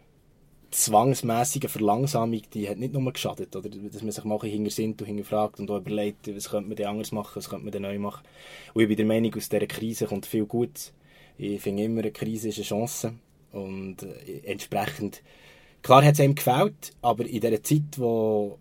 zwangsmäßigen 0.74 1.70
Verlangsamung, 1.70 2.42
die 2.52 2.68
hat 2.68 2.78
nicht 2.78 2.92
nur 2.92 3.12
geschadet, 3.12 3.54
oder? 3.54 3.68
dass 3.68 4.02
man 4.02 4.10
sich 4.10 4.24
mal 4.24 4.38
hinter 4.40 4.70
sind 4.70 5.00
und 5.00 5.06
hinterfragt 5.06 5.60
und 5.60 5.70
auch 5.70 5.78
überlegt, 5.78 6.34
was 6.34 6.50
könnte 6.50 6.68
man 6.68 6.76
denn 6.76 6.86
anders 6.86 7.12
machen, 7.12 7.36
was 7.36 7.48
könnte 7.48 7.64
man 7.64 7.72
denn 7.72 7.82
neu 7.82 7.98
machen. 7.98 8.26
Und 8.74 8.82
ich 8.82 8.88
bin 8.88 8.96
der 8.96 9.06
Meinung, 9.06 9.34
aus 9.36 9.48
dieser 9.48 9.66
Krise 9.66 10.06
kommt 10.06 10.26
viel 10.26 10.46
gut. 10.46 10.92
Ich 11.38 11.62
finde 11.62 11.84
immer, 11.84 12.00
eine 12.00 12.10
Krise 12.10 12.48
ist 12.48 12.58
eine 12.58 12.64
Chance 12.64 13.14
und 13.52 14.02
äh, 14.02 14.40
entsprechend, 14.44 15.22
klar 15.82 16.04
hat 16.04 16.14
es 16.14 16.20
ihm 16.20 16.34
gefällt, 16.34 16.92
aber 17.02 17.24
in 17.24 17.40
dieser 17.40 17.62
Zeit, 17.62 17.98
wo 17.98 18.58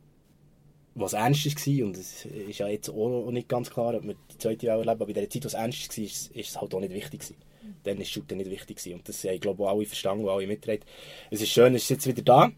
was 0.95 1.13
ernst 1.13 1.45
war, 1.45 1.85
und 1.85 1.97
es 1.97 2.25
ist 2.25 2.59
ja 2.59 2.67
jetzt 2.67 2.89
auch 2.89 3.31
nicht 3.31 3.49
ganz 3.49 3.71
klar, 3.71 3.95
ob 3.95 4.03
wir 4.03 4.15
die 4.31 4.37
zweite 4.37 4.67
Welle 4.67 4.81
erleben, 4.81 5.01
aber 5.01 5.07
in 5.07 5.15
der 5.15 5.29
Zeit, 5.29 5.45
was 5.45 5.55
ernst 5.55 5.97
war, 5.97 6.03
ist 6.03 6.31
es 6.35 6.61
halt 6.61 6.75
auch 6.75 6.79
nicht 6.79 6.93
wichtig 6.93 7.21
gewesen. 7.21 7.35
Dann 7.83 7.99
ist 7.99 8.11
Shooten 8.11 8.37
nicht 8.37 8.49
wichtig 8.49 8.77
gewesen. 8.77 8.95
Und 8.95 9.09
das 9.09 9.23
haben, 9.23 9.39
glaube 9.39 9.63
ich, 9.63 9.69
alle 9.69 9.85
verstanden, 9.85 10.27
alle 10.27 10.47
mittreten. 10.47 10.85
Es 11.31 11.41
ist 11.41 11.49
schön, 11.49 11.75
es 11.75 11.83
ist 11.83 11.89
jetzt 11.89 12.07
wieder 12.07 12.21
da, 12.21 12.51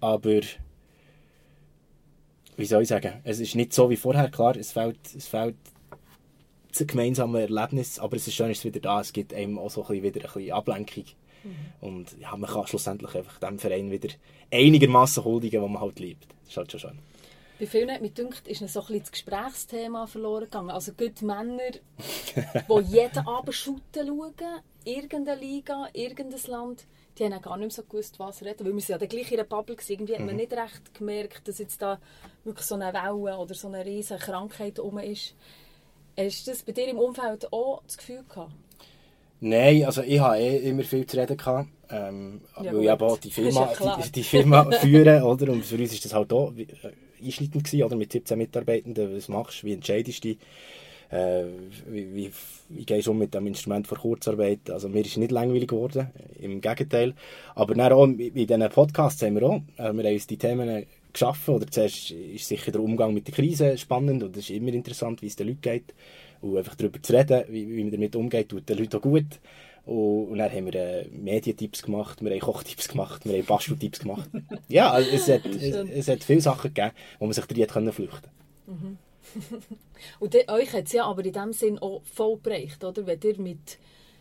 aber 0.00 0.40
wie 2.56 2.64
soll 2.64 2.82
ich 2.82 2.88
sagen, 2.88 3.20
es 3.24 3.40
ist 3.40 3.54
nicht 3.54 3.72
so 3.72 3.88
wie 3.88 3.96
vorher, 3.96 4.30
klar, 4.30 4.56
es 4.56 4.72
fehlt, 4.72 4.98
es 5.16 5.28
fehlt 5.28 5.56
das 6.70 6.86
gemeinsame 6.86 7.42
Erlebnis, 7.42 7.98
aber 7.98 8.16
es 8.16 8.26
ist 8.26 8.34
schön, 8.34 8.50
es 8.50 8.58
ist 8.58 8.64
wieder 8.64 8.80
da, 8.80 9.00
es 9.00 9.12
gibt 9.12 9.32
einem 9.32 9.58
auch 9.58 9.70
so 9.70 9.82
ein 9.82 9.88
bisschen 9.88 10.02
wieder 10.02 10.20
ein 10.28 10.32
bisschen 10.32 10.52
Ablenkung 10.52 11.04
Mhm. 11.44 11.88
Und 11.88 12.16
ja, 12.20 12.36
man 12.36 12.50
kann 12.50 12.66
schlussendlich 12.66 13.14
einfach 13.14 13.38
dem 13.38 13.58
Verein 13.58 13.90
wieder 13.90 14.08
einigermaßen 14.50 15.24
huldigen, 15.24 15.62
den 15.62 15.72
man 15.72 15.82
halt 15.82 15.98
liebt. 15.98 16.26
Das 16.40 16.50
ist 16.50 16.56
halt 16.56 16.72
schon 16.72 16.80
schön. 16.80 16.98
Bei 17.58 17.66
vielen 17.66 18.00
mich 18.00 18.14
gedacht, 18.14 18.46
ist 18.46 18.60
so 18.60 18.80
ein 18.80 18.86
bisschen 18.86 19.00
das 19.00 19.12
Gesprächsthema 19.12 20.06
verloren 20.06 20.44
gegangen. 20.44 20.70
Also 20.70 20.92
gut 20.92 21.22
Männer, 21.22 21.58
die 22.68 22.80
jeden 22.86 23.26
Abend 23.26 23.54
shooten 23.54 24.06
schauen, 24.06 24.60
irgendeine 24.84 25.40
Liga, 25.40 25.88
irgendein 25.92 26.40
Land, 26.46 26.86
die 27.18 27.24
haben 27.24 27.42
gar 27.42 27.56
nicht 27.56 27.66
mehr 27.66 27.70
so 27.70 27.82
gewusst, 27.82 28.18
was 28.20 28.42
reden. 28.42 28.64
Weil 28.64 28.74
wir 28.74 28.80
sind 28.80 28.90
ja 28.90 28.98
dann 28.98 29.08
gleich 29.08 29.32
in 29.32 29.40
einer 29.40 29.48
Bubble 29.48 29.74
gewesen. 29.74 29.92
Irgendwie 29.92 30.12
mhm. 30.12 30.18
hat 30.18 30.26
man 30.26 30.34
mhm. 30.36 30.40
nicht 30.40 30.52
recht 30.52 30.94
gemerkt, 30.94 31.48
dass 31.48 31.58
jetzt 31.58 31.82
da 31.82 32.00
wirklich 32.44 32.66
so 32.66 32.76
eine 32.76 32.92
Welle 32.92 33.36
oder 33.36 33.54
so 33.54 33.66
eine 33.66 33.84
riesige 33.84 34.20
Krankheit 34.20 34.76
herum 34.76 34.98
ist. 34.98 35.34
Hast 36.16 36.46
du 36.46 36.50
das 36.52 36.62
bei 36.62 36.72
dir 36.72 36.88
im 36.88 36.98
Umfeld 36.98 37.52
auch 37.52 37.82
das 37.86 37.98
Gefühl 37.98 38.24
gehabt? 38.28 38.52
Nein, 39.40 39.84
also 39.84 40.02
ich 40.02 40.20
hatte 40.20 40.42
eh 40.42 40.68
immer 40.68 40.82
viel 40.82 41.06
zu 41.06 41.16
reden. 41.16 41.36
Gehabt, 41.36 41.68
ähm, 41.90 42.40
ja, 42.60 42.72
weil 42.72 42.82
ich 42.82 42.90
eben 42.90 43.02
auch 43.02 43.18
die 43.18 43.30
Firma, 43.30 43.72
ja 43.80 43.96
die, 43.96 44.12
die, 44.12 44.22
Firma 44.24 44.70
führen, 44.72 45.22
oder? 45.22 45.52
Und 45.52 45.64
für 45.64 45.76
uns 45.76 45.92
war 45.92 45.98
das 46.02 46.14
halt 46.14 46.32
auch 46.32 46.52
äh, 46.56 46.66
einschneidend 47.24 47.64
gewesen, 47.64 47.82
oder? 47.84 47.96
Mit 47.96 48.12
17 48.12 48.36
Mitarbeitenden, 48.36 49.14
was 49.14 49.28
machst 49.28 49.62
du, 49.62 49.66
wie 49.66 49.72
entscheidest 49.74 50.24
du 50.24 50.28
dich? 50.28 50.38
Äh, 51.10 51.44
wie, 51.86 52.14
wie, 52.14 52.30
wie 52.68 52.84
gehst 52.84 53.06
du 53.06 53.12
um 53.12 53.18
mit 53.18 53.32
dem 53.32 53.46
Instrument 53.46 53.86
für 53.86 53.94
Kurzarbeit? 53.94 54.70
Also 54.70 54.88
mir 54.88 55.04
ist 55.04 55.16
nicht 55.16 55.30
langweilig 55.30 55.68
geworden, 55.68 56.08
im 56.38 56.60
Gegenteil. 56.60 57.14
Aber 57.54 57.74
dann 57.74 57.92
auch 57.92 58.04
in 58.04 58.18
diesen 58.18 58.68
Podcasts 58.68 59.22
haben 59.22 59.36
wir 59.36 59.44
auch, 59.44 59.62
äh, 59.78 59.92
wir 59.92 60.04
haben 60.04 60.12
uns 60.12 60.26
die 60.26 60.36
Themen 60.36 60.84
geschaffen, 61.12 61.54
oder 61.54 61.66
zuerst 61.66 62.10
ist 62.10 62.48
sicher 62.48 62.72
der 62.72 62.82
Umgang 62.82 63.14
mit 63.14 63.26
der 63.26 63.34
Krise 63.34 63.78
spannend 63.78 64.22
und 64.22 64.36
es 64.36 64.44
ist 64.44 64.50
immer 64.50 64.72
interessant, 64.72 65.22
wie 65.22 65.28
es 65.28 65.36
den 65.36 65.48
Leuten 65.48 65.62
geht 65.62 65.94
und 66.40 66.56
einfach 66.56 66.74
darüber 66.74 67.02
zu 67.02 67.12
reden, 67.12 67.44
wie, 67.48 67.68
wie 67.68 67.82
man 67.82 67.92
damit 67.92 68.16
umgeht, 68.16 68.48
tut 68.48 68.68
den 68.68 68.78
Leuten 68.78 68.96
auch 68.96 69.02
gut. 69.02 69.40
Und, 69.84 70.28
und 70.28 70.38
dann 70.38 70.52
haben 70.52 70.66
wir 70.66 70.74
äh, 70.74 71.08
Medientipps 71.08 71.82
gemacht, 71.82 72.22
wir 72.22 72.30
haben 72.30 72.40
Kochtipps 72.40 72.88
gemacht, 72.88 73.24
wir 73.24 73.38
haben 73.38 73.46
Basteltipps 73.46 74.00
gemacht. 74.00 74.28
ja, 74.68 74.90
also 74.90 75.10
es, 75.10 75.28
hat, 75.28 75.46
es, 75.46 75.62
es, 75.62 76.08
hat 76.08 76.22
viele 76.24 76.40
Sachen 76.40 76.74
gegeben, 76.74 76.92
wo 77.18 77.24
man 77.24 77.32
sich 77.32 77.46
drin 77.46 77.92
flüchten 77.92 78.08
konnte. 78.08 78.28
Mhm. 78.66 78.98
und 80.20 80.34
de, 80.34 80.48
euch 80.50 80.72
hat 80.72 80.86
es 80.86 80.92
ja 80.92 81.04
aber 81.04 81.24
in 81.24 81.32
dem 81.32 81.52
Sinn 81.52 81.78
auch 81.78 82.02
voll 82.04 82.36
bereicht, 82.36 82.84
oder? 82.84 83.06
Wenn 83.06 83.20
ihr 83.22 83.40
mit, 83.40 83.78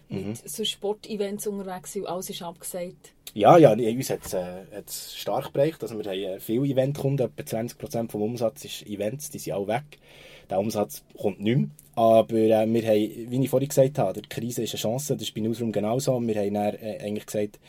mit 0.10 0.26
mhm. 0.26 0.36
so 0.36 0.64
Sportevents 0.64 1.48
unterwegs 1.48 1.94
seid, 1.94 2.06
alles 2.08 2.30
ist 2.30 2.42
abgesagt. 2.42 3.14
Ja, 3.34 3.58
ja, 3.58 3.74
uns 3.74 4.10
hat 4.10 4.26
es 4.26 4.34
äh, 4.34 4.64
stark 4.90 5.54
bereicht. 5.54 5.82
Also 5.84 5.98
wir 5.98 6.06
haben 6.06 6.38
äh, 6.38 6.40
viele 6.40 6.66
Eventkunden, 6.66 7.28
etwa 7.38 7.58
20% 7.58 8.10
vom 8.10 8.22
Umsatz 8.22 8.66
ist 8.66 8.88
Events, 8.88 9.30
die 9.30 9.40
sind 9.40 9.54
auch 9.54 9.68
weg. 9.68 10.00
Der 10.50 10.60
Umsatz 10.60 11.04
kommt 11.18 11.42
nicht 11.42 11.58
mehr. 11.58 11.70
Aber 11.96 12.36
äh, 12.36 12.66
wir 12.68 12.88
haben, 12.88 13.32
wie 13.32 13.44
ich 13.44 13.50
vorhin 13.50 13.70
gesagt 13.70 14.00
habe, 14.00 14.22
die 14.22 14.30
Krise 14.30 14.64
ist 14.64 14.74
eine 14.74 14.82
Chance, 14.82 15.16
das 15.16 15.24
ist 15.24 15.34
bei 15.36 15.42
Newsroom 15.42 15.72
genauso. 15.72 16.20
Wir 16.22 16.36
haben 16.36 16.54
dann, 16.54 16.76
äh, 16.76 17.00
eigentlich 17.02 17.26
gesagt, 17.26 17.60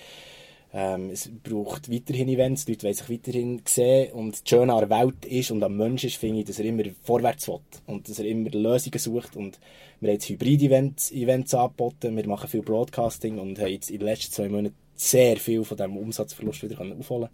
ähm, 0.73 1.11
es 1.11 1.31
braucht 1.43 1.91
weiterhin 1.91 2.29
Events, 2.29 2.67
die 2.67 2.73
Leute 2.73 2.85
wollen 2.85 2.95
sich 2.95 3.11
weiterhin 3.11 3.63
sehen 3.67 4.13
und 4.13 4.33
das 4.33 4.43
Schöne 4.47 4.73
an 4.75 4.89
der 4.89 4.91
Welt 4.91 5.25
ist 5.25 5.51
und 5.51 5.63
am 5.63 5.77
Menschen 5.77 6.09
ist, 6.09 6.17
finde 6.17 6.41
ich, 6.41 6.47
dass 6.47 6.59
er 6.59 6.67
immer 6.67 6.85
vorwärts 7.03 7.49
will 7.49 7.61
und 7.87 8.09
dass 8.09 8.19
er 8.19 8.27
immer 8.27 8.51
Lösungen 8.51 8.99
sucht 8.99 9.37
und 9.37 9.59
wir 10.01 10.09
haben 10.09 10.15
jetzt 10.15 10.29
Hybrid-Events 10.29 11.13
Events 11.13 11.55
angeboten, 11.55 12.17
wir 12.17 12.29
machen 12.29 12.49
viel 12.49 12.63
Broadcasting 12.63 13.39
und 13.39 13.59
haben 13.59 13.69
jetzt 13.69 13.91
in 13.91 13.99
den 13.99 14.07
letzten 14.09 14.33
zwei 14.33 14.49
Monaten 14.49 14.77
sehr 14.95 15.37
viel 15.39 15.65
von 15.65 15.77
diesem 15.77 15.97
Umsatzverlust 15.97 16.63
wieder 16.63 16.81
aufholen 16.81 17.31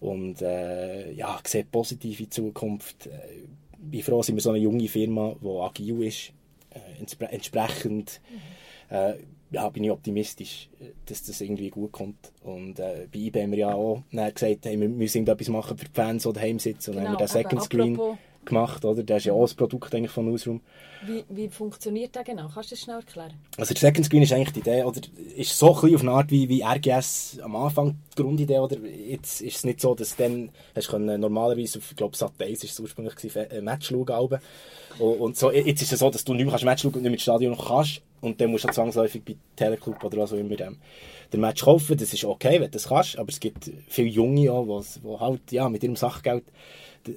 und 0.00 0.42
äh, 0.42 1.12
ja, 1.12 1.38
ich 1.42 1.48
sehe 1.48 1.64
positive 1.64 2.28
Zukunft. 2.28 3.06
Äh, 3.06 3.46
bin 3.78 4.02
froh, 4.02 4.22
sind 4.22 4.34
wir 4.34 4.42
so 4.42 4.50
eine 4.50 4.58
junge 4.58 4.88
Firma, 4.88 5.34
die 5.40 5.48
agil 5.48 6.02
ist, 6.02 6.32
äh, 6.70 7.00
entspre 7.00 7.30
entsprechend 7.30 8.20
mhm. 8.30 8.96
äh, 8.96 9.14
ja, 9.50 9.68
bin 9.68 9.84
ich 9.84 9.90
optimistisch, 9.90 10.68
dass 11.06 11.22
das 11.22 11.40
irgendwie 11.40 11.70
gut 11.70 11.92
kommt. 11.92 12.32
Und 12.42 12.78
äh, 12.78 13.06
bei 13.12 13.18
eBay 13.18 13.42
haben 13.42 13.52
wir 13.52 13.58
ja 13.58 13.74
auch 13.74 14.02
gesagt, 14.10 14.64
hey, 14.64 14.80
wir 14.80 14.88
müssen 14.88 15.26
etwas 15.26 15.48
machen 15.48 15.78
für 15.78 15.84
die 15.84 15.92
Fans, 15.92 16.24
die 16.24 16.32
daheim 16.32 16.58
sitzen. 16.58 16.90
Und 16.90 16.96
genau, 16.96 17.08
haben 17.10 17.14
wir 17.14 17.26
den 17.26 17.28
Second 17.28 17.62
Screen 17.62 18.00
gemacht, 18.44 18.84
oder? 18.84 19.02
Der 19.02 19.16
ist 19.16 19.24
ja 19.24 19.32
auch 19.32 19.48
ein 19.48 19.56
Produkt 19.56 19.94
eigentlich 19.94 20.10
von 20.10 20.26
Newsroom. 20.26 20.60
Wie, 21.06 21.24
wie 21.28 21.48
funktioniert 21.48 22.14
der 22.14 22.24
genau? 22.24 22.48
Kannst 22.52 22.70
du 22.70 22.74
das 22.74 22.82
schnell 22.82 22.96
erklären? 22.96 23.34
Also 23.56 23.74
der 23.74 23.80
Second 23.80 24.06
Screen 24.06 24.22
ist 24.22 24.32
eigentlich 24.32 24.52
die 24.52 24.60
Idee, 24.60 24.84
oder 24.84 25.00
ist 25.36 25.58
so 25.58 25.74
ein 25.82 25.94
auf 25.94 26.00
eine 26.00 26.10
Art 26.10 26.30
wie, 26.30 26.48
wie 26.48 26.62
RGS 26.62 27.40
am 27.42 27.56
Anfang 27.56 27.96
die 28.12 28.22
Grundidee, 28.22 28.58
oder? 28.58 28.78
Jetzt 28.78 29.40
ist 29.40 29.56
es 29.56 29.64
nicht 29.64 29.80
so, 29.80 29.94
dass 29.94 30.16
dann 30.16 30.50
hast 30.74 30.88
können 30.88 31.20
normalerweise 31.20 31.78
auf, 31.78 31.90
ich 31.90 31.96
glaube, 31.96 32.16
Sat 32.16 32.32
1 32.38 32.64
ist 32.64 32.72
es 32.72 32.80
ursprünglich 32.80 33.16
gewesen, 33.16 33.50
äh, 33.50 33.60
Match 33.60 33.88
schauen 33.88 34.38
und, 34.98 35.20
und 35.20 35.36
so, 35.36 35.50
jetzt 35.50 35.82
ist 35.82 35.92
es 35.92 35.98
so, 35.98 36.10
dass 36.10 36.24
du 36.24 36.34
nicht 36.34 36.46
mehr 36.46 36.64
Match 36.64 36.82
schauen 36.82 36.94
und 36.94 37.02
nicht 37.02 37.10
mit 37.10 37.20
Stadion 37.20 37.52
noch 37.52 37.68
kannst 37.68 38.02
und 38.20 38.40
dann 38.40 38.50
musst 38.50 38.64
du 38.64 38.68
zwangsläufig 38.68 39.22
bei 39.24 39.36
Teleclub 39.56 40.02
oder 40.02 40.18
was 40.18 40.32
auch 40.32 40.38
immer 40.38 40.56
dem, 40.56 40.78
den 41.32 41.40
Match 41.40 41.62
kaufen, 41.64 41.96
das 41.96 42.12
ist 42.12 42.24
okay, 42.24 42.54
wenn 42.54 42.62
du 42.62 42.70
das 42.70 42.88
kannst, 42.88 43.18
aber 43.18 43.28
es 43.28 43.40
gibt 43.40 43.70
viele 43.88 44.08
Junge 44.08 44.42
die 44.42 45.18
halt, 45.20 45.52
ja, 45.52 45.68
mit 45.68 45.82
ihrem 45.82 45.96
Sachgeld 45.96 46.44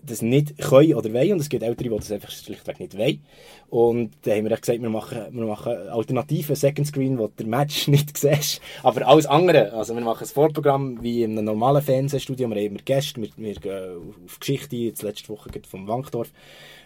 das 0.04 0.22
nicht 0.22 0.58
können 0.58 0.94
oder 0.94 1.14
wollen. 1.14 1.34
Und 1.34 1.40
es 1.40 1.50
gibt 1.50 1.64
Ältere, 1.64 1.90
die 1.90 1.96
das 1.96 2.12
einfach 2.12 2.32
schlichtweg 2.32 2.80
nicht 2.80 2.98
wollen. 2.98 3.22
Und 3.70 4.12
dann 4.24 4.38
haben 4.38 4.50
wir 4.50 4.58
gesagt, 4.58 4.82
wir 4.82 4.90
machen, 4.90 5.20
wir 5.32 5.46
machen 5.46 5.74
Alternativen, 5.90 6.56
Second 6.56 6.88
Screen, 6.88 7.18
wo 7.18 7.28
der 7.28 7.46
Match 7.46 7.88
nicht 7.88 8.18
siehst. 8.18 8.62
Aber 8.84 9.08
alles 9.08 9.26
andere. 9.26 9.74
Also 9.74 9.96
wir 9.96 10.02
machen 10.02 10.24
ein 10.24 10.28
Vorprogramm 10.28 11.02
wie 11.02 11.24
in 11.24 11.32
einem 11.32 11.46
normalen 11.46 11.82
Fernsehstudio. 11.82 12.50
Wir 12.50 12.56
haben 12.56 12.66
immer 12.66 12.80
Gäste, 12.84 13.22
wir, 13.22 13.30
wir 13.36 13.54
gehen 13.56 14.14
auf 14.26 14.40
Geschichte, 14.40 14.76
jetzt 14.76 15.04
letzte 15.04 15.30
Woche 15.30 15.50
vom 15.68 15.88
Wankdorf. 15.88 16.32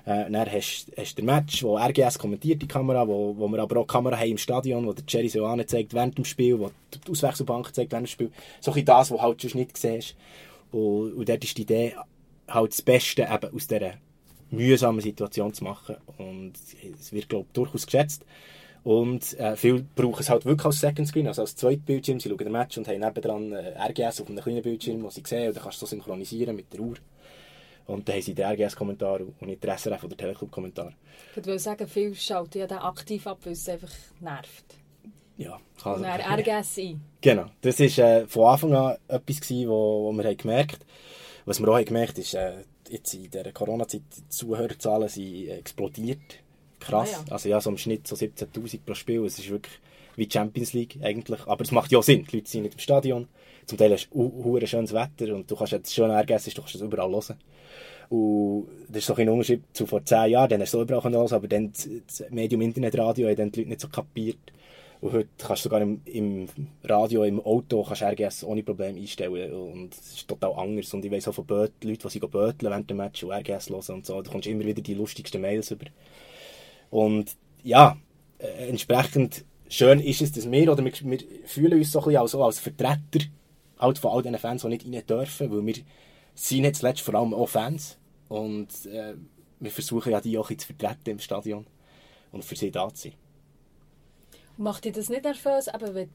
Äh, 0.05 0.29
dann 0.29 0.51
hast 0.51 0.87
du 0.95 1.15
den 1.15 1.25
Match, 1.25 1.63
wo 1.63 1.77
RGS 1.77 2.17
kommentiert, 2.17 2.61
die 2.61 2.67
Kamera, 2.67 3.07
wo, 3.07 3.35
wo 3.37 3.47
wir 3.47 3.59
aber 3.59 3.79
auch 3.79 3.87
Kamera 3.87 4.17
haben 4.17 4.31
im 4.31 4.37
Stadion, 4.37 4.85
wo 4.85 4.93
der 4.93 5.03
Jerry 5.07 5.29
Soane 5.29 5.65
zeigt 5.65 5.93
während 5.93 6.17
dem 6.17 6.25
Spiel, 6.25 6.59
wo 6.59 6.71
die 6.93 7.11
Auswechselbank 7.11 7.73
zeigt 7.75 7.91
während 7.91 8.07
dem 8.07 8.11
Spiel. 8.11 8.31
So 8.59 8.73
ein 8.73 8.85
das, 8.85 9.11
was 9.11 9.17
du 9.17 9.21
halt 9.21 9.41
schon 9.41 9.59
nicht 9.59 9.77
siehst. 9.77 10.15
Und, 10.71 11.13
und 11.13 11.29
dort 11.29 11.43
ist 11.43 11.57
die 11.57 11.63
Idee, 11.63 11.95
halt 12.47 12.71
das 12.71 12.81
Beste 12.81 13.27
eben 13.31 13.55
aus 13.55 13.67
dieser 13.67 13.93
mühsamen 14.49 15.01
Situation 15.01 15.53
zu 15.53 15.63
machen. 15.63 15.95
Und 16.17 16.53
es 16.99 17.13
wird, 17.13 17.29
glaube 17.29 17.45
ich, 17.47 17.53
durchaus 17.53 17.85
geschätzt. 17.85 18.25
Und 18.83 19.39
äh, 19.39 19.55
viele 19.55 19.85
brauchen 19.95 20.21
es 20.21 20.29
halt 20.29 20.45
wirklich 20.45 20.65
als 20.65 20.79
Second 20.79 21.07
Screen, 21.07 21.27
also 21.27 21.43
als 21.43 21.55
Zweitbildschirm. 21.55 22.19
Sie 22.19 22.29
schauen 22.29 22.37
den 22.39 22.51
Match 22.51 22.77
und 22.77 22.87
haben 22.87 22.99
nebendran 22.99 23.51
äh, 23.51 23.73
RGS 23.77 24.21
auf 24.21 24.29
einem 24.29 24.41
kleinen 24.41 24.63
Bildschirm, 24.63 25.01
den 25.01 25.09
sie 25.11 25.21
sehen. 25.25 25.47
Und 25.47 25.55
dann 25.55 25.63
kannst 25.63 25.81
du 25.81 25.85
so 25.85 25.89
synchronisieren 25.91 26.55
mit 26.55 26.73
der 26.73 26.79
Uhr. 26.79 26.95
Und 27.87 28.07
dann 28.07 28.15
haben 28.15 28.21
sie 28.21 28.33
den 28.33 28.45
RGS-Kommentar 28.45 29.21
und 29.21 29.41
nicht 29.41 29.63
den 29.63 29.77
SRF 29.77 30.03
oder 30.03 30.17
Teleclub-Kommentar. 30.17 30.93
Ich 31.31 31.45
würde 31.45 31.59
sagen, 31.59 31.87
viele 31.87 32.15
schalten 32.15 32.59
ja 32.59 32.67
den 32.67 32.77
aktiv 32.77 33.25
ab, 33.27 33.39
weil 33.43 33.53
es 33.53 33.67
einfach 33.67 33.91
nervt. 34.19 34.65
Ja, 35.37 35.59
kann 35.81 35.95
Und 35.95 36.03
dann 36.03 36.21
RGS 36.21 36.77
ein. 36.77 37.01
Genau. 37.21 37.45
Das 37.61 37.79
war 37.79 38.05
äh, 38.05 38.27
von 38.27 38.45
Anfang 38.45 38.73
an 38.73 38.97
etwas, 39.07 39.41
gewesen, 39.41 39.69
wo, 39.69 40.03
wo 40.05 40.11
wir 40.11 40.23
haben 40.23 40.37
gemerkt 40.37 40.81
haben 40.81 40.85
was 41.45 41.59
wir 41.59 41.67
auch 41.69 41.83
gemerkt 41.83 42.13
haben, 42.13 42.21
ist, 42.21 42.33
äh, 42.33 42.63
jetzt 42.89 43.13
in 43.13 43.29
der 43.31 43.51
Corona-Zeit, 43.51 44.01
die 44.17 44.29
Zuhörerzahlen 44.29 45.09
sind 45.09 45.49
explodiert. 45.49 46.19
Krass. 46.79 47.13
Ah, 47.13 47.23
ja. 47.27 47.33
Also 47.33 47.49
ja, 47.49 47.61
so 47.61 47.69
im 47.69 47.77
Schnitt 47.77 48.07
so 48.07 48.15
17'000 48.15 48.79
pro 48.85 48.93
Spiel. 48.93 49.23
Es 49.25 49.39
ist 49.39 49.49
wirklich 49.49 49.79
wie 50.15 50.27
die 50.27 50.33
Champions 50.33 50.73
League 50.73 50.97
eigentlich. 51.01 51.47
Aber 51.47 51.63
es 51.63 51.71
macht 51.71 51.91
ja 51.91 51.99
auch 51.99 52.03
Sinn. 52.03 52.25
Die 52.29 52.37
Leute 52.37 52.49
sind 52.49 52.63
nicht 52.63 52.73
im 52.73 52.79
Stadion. 52.79 53.27
Zum 53.65 53.77
Teil 53.77 53.91
hast 53.93 54.09
du 54.11 54.57
ein 54.57 54.67
schönes 54.67 54.93
Wetter 54.93 55.35
und 55.35 55.49
du 55.49 55.55
kannst 55.55 55.73
jetzt 55.73 55.93
schön 55.93 56.09
ergessen, 56.09 56.51
du 56.53 56.61
kannst 56.61 56.75
das 56.75 56.81
überall 56.81 57.09
hören. 57.09 57.37
Und 58.09 58.67
das 58.89 58.97
ist 58.97 59.05
so 59.05 59.15
ein 59.15 59.29
Unterschied 59.29 59.63
zu 59.71 59.85
vor 59.85 60.03
zehn 60.03 60.31
Jahren. 60.31 60.49
Dann 60.49 60.61
hast 60.61 60.73
du 60.73 60.81
überall 60.81 61.03
hören 61.03 61.15
aber 61.15 61.47
dann 61.47 61.71
das 61.71 62.23
Medium 62.29 62.61
Internetradio 62.61 63.33
dann 63.35 63.51
die 63.51 63.61
Leute 63.61 63.69
nicht 63.69 63.81
so 63.81 63.87
kapiert. 63.87 64.51
Und 64.99 65.13
heute 65.13 65.29
kannst 65.37 65.65
du 65.65 65.69
sogar 65.69 65.81
im, 65.81 66.01
im 66.05 66.47
Radio, 66.83 67.23
im 67.23 67.39
Auto, 67.39 67.83
kannst 67.83 68.03
RGS 68.03 68.43
ohne 68.43 68.61
Probleme 68.61 68.99
einstellen. 68.99 69.53
Und 69.53 69.93
es 69.93 70.13
ist 70.13 70.27
total 70.27 70.53
anders. 70.53 70.93
Und 70.93 71.03
ich 71.03 71.11
weiss 71.11 71.27
auch 71.27 71.33
von 71.33 71.45
Böt 71.45 71.71
Leuten, 71.83 72.07
die 72.07 72.19
böteln 72.19 72.71
während 72.71 72.89
dem 72.89 72.97
Match 72.97 73.23
und 73.23 73.31
RGS 73.31 73.69
hören 73.69 73.95
und 73.95 74.05
so. 74.05 74.21
Du 74.21 74.29
kommst 74.29 74.47
immer 74.47 74.65
wieder 74.65 74.81
die 74.81 74.93
lustigsten 74.93 75.41
Mails 75.41 75.71
über. 75.71 75.85
Und 76.91 77.35
ja, 77.63 77.97
äh, 78.37 78.67
entsprechend 78.67 79.45
schön 79.71 79.99
ist 79.99 80.21
es, 80.21 80.31
dass 80.31 80.51
wir, 80.51 80.71
oder 80.71 80.83
wir, 80.83 80.91
wir 80.91 81.19
fühlen 81.45 81.73
uns 81.73 81.91
so 81.91 81.99
ein 81.99 82.05
bisschen 82.05 82.21
als, 82.21 82.35
als 82.35 82.59
Vertreter 82.59 83.25
halt 83.79 83.97
von 83.97 84.11
all 84.11 84.21
diesen 84.21 84.37
Fans, 84.37 84.61
die 84.61 84.67
nicht 84.67 84.85
rein 84.85 85.07
dürfen, 85.07 85.51
weil 85.51 85.65
wir 85.65 85.75
sind 86.35 86.63
jetzt 86.63 86.79
zuletzt 86.79 87.01
vor 87.01 87.15
allem 87.15 87.33
auch 87.33 87.47
Fans. 87.47 87.97
Und 88.29 88.85
äh, 88.85 89.15
wir 89.59 89.71
versuchen 89.71 90.11
ja 90.11 90.21
die 90.21 90.37
auch 90.37 90.49
zu 90.49 90.67
vertreten 90.67 91.11
im 91.11 91.19
Stadion 91.19 91.65
und 92.31 92.45
für 92.45 92.55
sie 92.55 92.71
da 92.71 92.93
zu 92.93 93.09
sein. 93.09 93.13
Macht 94.57 94.85
dich 94.85 94.93
das 94.93 95.09
nicht 95.09 95.23
nervös, 95.23 95.67
eben 95.67 95.95
wenn 95.95 96.09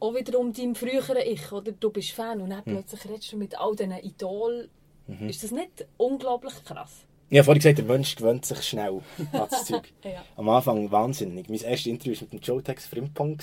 auch 0.00 0.14
wieder 0.14 0.38
um 0.38 0.52
dein 0.52 0.74
früheren 0.74 1.18
Ich, 1.24 1.52
oder? 1.52 1.72
Du 1.72 1.90
bist 1.90 2.10
Fan 2.10 2.40
und 2.40 2.50
dann 2.50 2.64
hm. 2.64 2.74
plötzlich 2.74 3.04
redest 3.04 3.32
du 3.32 3.36
mit 3.36 3.58
all 3.58 3.76
diesen 3.76 3.92
Idolen. 3.92 4.68
Mhm. 5.06 5.28
Ist 5.28 5.44
das 5.44 5.50
nicht 5.50 5.86
unglaublich 5.96 6.54
krass? 6.64 7.04
Ja, 7.32 7.42
vorhin 7.42 7.60
gesagt, 7.60 7.78
der 7.78 7.86
Mensch 7.86 8.14
gewöhnt 8.14 8.44
sich 8.44 8.62
schnell 8.62 9.00
an 9.32 9.46
das 9.48 9.64
Zeug. 9.64 9.90
ja. 10.04 10.22
Am 10.36 10.50
Anfang 10.50 10.90
wahnsinnig. 10.90 11.48
Mein 11.48 11.60
erstes 11.60 11.86
Interview 11.86 12.12
war 12.12 12.22
mit 12.24 12.32
dem 12.34 12.40
Joe 12.40 12.62
Tex 12.62 12.84
Frimpong. 12.84 13.38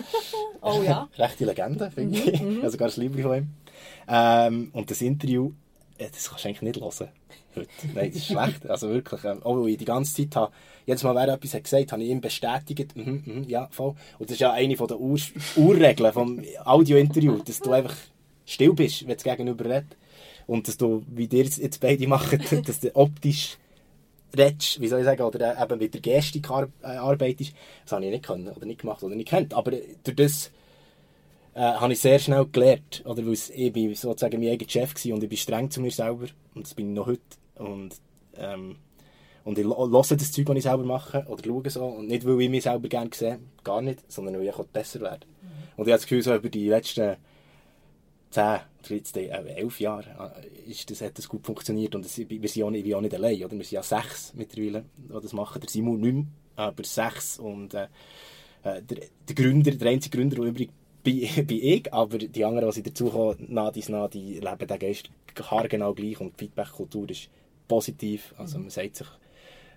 oh 0.62 0.82
ja? 0.82 1.10
Rechte 1.18 1.44
Legende, 1.44 1.90
finde 1.90 2.18
ich. 2.18 2.40
Mhm. 2.40 2.62
Also 2.62 2.78
gar 2.78 2.88
das 2.88 2.96
Liebe 2.96 3.20
von 3.22 3.36
ihm. 3.36 3.50
Ähm, 4.08 4.70
und 4.72 4.90
das 4.90 5.02
Interview, 5.02 5.52
das 5.98 6.30
kannst 6.30 6.44
du 6.44 6.48
eigentlich 6.48 6.62
nicht 6.62 6.80
hören. 6.80 7.10
Heute. 7.54 7.68
Nein, 7.94 8.12
das 8.12 8.16
ist 8.16 8.26
schlecht. 8.28 8.66
Also 8.66 8.88
wirklich, 8.88 9.22
ähm, 9.24 9.42
weil 9.44 9.68
ich 9.68 9.76
die 9.76 9.84
ganze 9.84 10.14
Zeit 10.14 10.34
habe, 10.36 10.52
jedes 10.86 11.02
Mal, 11.02 11.14
wer 11.14 11.34
etwas 11.34 11.52
hat 11.52 11.64
gesagt, 11.64 11.92
habe 11.92 12.02
ich 12.02 12.08
ihm 12.08 12.22
bestätigt, 12.22 12.96
mhm, 12.96 13.22
mhm, 13.26 13.44
ja, 13.46 13.68
voll. 13.70 13.94
Und 14.18 14.30
das 14.30 14.36
ist 14.36 14.40
ja 14.40 14.52
eine 14.52 14.74
der 14.74 14.98
Ur 14.98 15.18
Urregeln 15.56 16.12
vom 16.14 16.42
Audio-Interview, 16.64 17.42
dass 17.44 17.60
du 17.60 17.72
einfach 17.72 17.94
still 18.46 18.72
bist, 18.72 19.06
wenn 19.06 19.18
du 19.18 19.22
gegenüber 19.22 19.66
redest. 19.66 19.96
Und 20.46 20.68
dass 20.68 20.76
du, 20.76 21.02
wie 21.08 21.28
dir 21.28 21.44
jetzt 21.44 21.80
beide 21.80 22.06
machen, 22.06 22.42
dass 22.66 22.80
du 22.80 22.94
optisch 22.94 23.58
redest, 24.36 24.80
wie 24.80 24.88
soll 24.88 25.00
ich 25.00 25.04
sagen, 25.04 25.22
oder 25.22 25.62
eben 25.62 25.78
mit 25.78 25.94
der 25.94 26.00
Gestik 26.00 26.48
äh, 26.50 26.86
arbeitest. 26.86 27.52
Das 27.84 27.92
habe 27.92 28.04
ich 28.04 28.10
nicht 28.10 28.24
können, 28.24 28.48
oder 28.48 28.66
nicht 28.66 28.80
gemacht, 28.80 29.02
oder 29.02 29.14
nicht 29.14 29.28
kennt. 29.28 29.54
Aber 29.54 29.70
durch 29.70 30.16
das 30.16 30.50
äh, 31.54 31.60
habe 31.60 31.92
ich 31.92 32.00
sehr 32.00 32.18
schnell 32.18 32.46
gelernt, 32.46 33.02
oder 33.04 33.24
weil 33.24 33.32
ich 33.32 33.72
bin 33.72 33.94
sozusagen 33.94 34.40
mein 34.40 34.50
eigener 34.50 34.70
Chef 34.70 34.94
war 34.94 35.14
und 35.14 35.22
ich 35.22 35.28
bin 35.28 35.38
streng 35.38 35.70
zu 35.70 35.80
mir 35.80 35.90
selber. 35.90 36.26
Und 36.54 36.66
das 36.66 36.74
bin 36.74 36.90
ich 36.90 36.94
noch 36.94 37.06
heute. 37.06 37.20
Und, 37.56 37.94
ähm, 38.36 38.76
und 39.44 39.58
ich 39.58 39.64
höre 39.64 40.16
das 40.16 40.32
Zeug, 40.32 40.46
das 40.46 40.56
ich 40.56 40.62
selber 40.62 40.84
mache, 40.84 41.24
oder 41.28 41.42
schaue 41.44 41.70
so. 41.70 41.84
Und 41.84 42.08
nicht, 42.08 42.26
weil 42.26 42.40
ich 42.40 42.50
mich 42.50 42.64
selber 42.64 42.88
gerne 42.88 43.10
sehe, 43.14 43.38
gar 43.62 43.82
nicht, 43.82 44.10
sondern 44.10 44.34
weil 44.38 44.48
ich 44.48 44.54
besser 44.54 45.00
werde. 45.00 45.26
Mhm. 45.26 45.48
Und 45.76 45.86
ich 45.86 45.92
habe 45.92 46.00
das 46.00 46.02
Gefühl, 46.02 46.22
so 46.22 46.34
über 46.34 46.48
die 46.48 46.68
letzten 46.68 47.16
10, 48.30 48.60
13, 48.88 49.30
äh, 49.30 49.54
11 49.54 49.80
Jahre 49.80 50.32
äh, 50.36 50.70
ist 50.70 50.90
das, 50.90 51.00
hat 51.00 51.18
das 51.18 51.28
gut 51.28 51.44
funktioniert. 51.44 51.94
Und 51.94 52.04
das, 52.04 52.16
wir 52.18 52.48
sind 52.48 52.62
auch 52.62 52.70
nicht, 52.70 52.84
wir 52.84 52.96
auch 52.96 53.00
nicht 53.00 53.14
allein, 53.14 53.36
oder? 53.44 53.52
Wir 53.52 53.64
sind 53.64 53.72
ja 53.72 53.82
sechs 53.82 54.32
mittlerweile, 54.34 54.84
die 54.96 55.12
das 55.12 55.32
machen. 55.32 55.60
Der 55.60 55.70
Simon 55.70 56.00
nicht 56.00 56.14
mehr, 56.14 56.26
aber 56.56 56.84
sechs. 56.84 57.38
Und 57.38 57.74
äh, 57.74 57.88
äh, 58.62 58.82
der, 58.82 59.06
der 59.28 59.34
Gründer, 59.34 59.70
der 59.72 59.90
einzige 59.90 60.18
Gründer, 60.18 60.36
der 60.36 60.44
übrig 60.46 60.70
bin, 61.02 61.28
bin 61.46 61.58
ich, 61.62 61.92
aber 61.92 62.18
die 62.18 62.44
anderen, 62.44 62.70
die 62.70 62.82
dazukommen, 62.82 63.46
nah, 63.48 63.70
die 63.70 63.80
leben 63.80 64.68
den 64.68 64.78
Geist 64.78 65.10
haargenau 65.42 65.94
gleich 65.94 66.20
und 66.20 66.32
die 66.34 66.44
Feedback-Kultur 66.44 67.10
ist 67.10 67.28
positiv. 67.68 68.34
Also 68.38 68.58
mhm. 68.58 68.64
man 68.64 68.70
sagt 68.70 68.96
sich, 68.96 69.06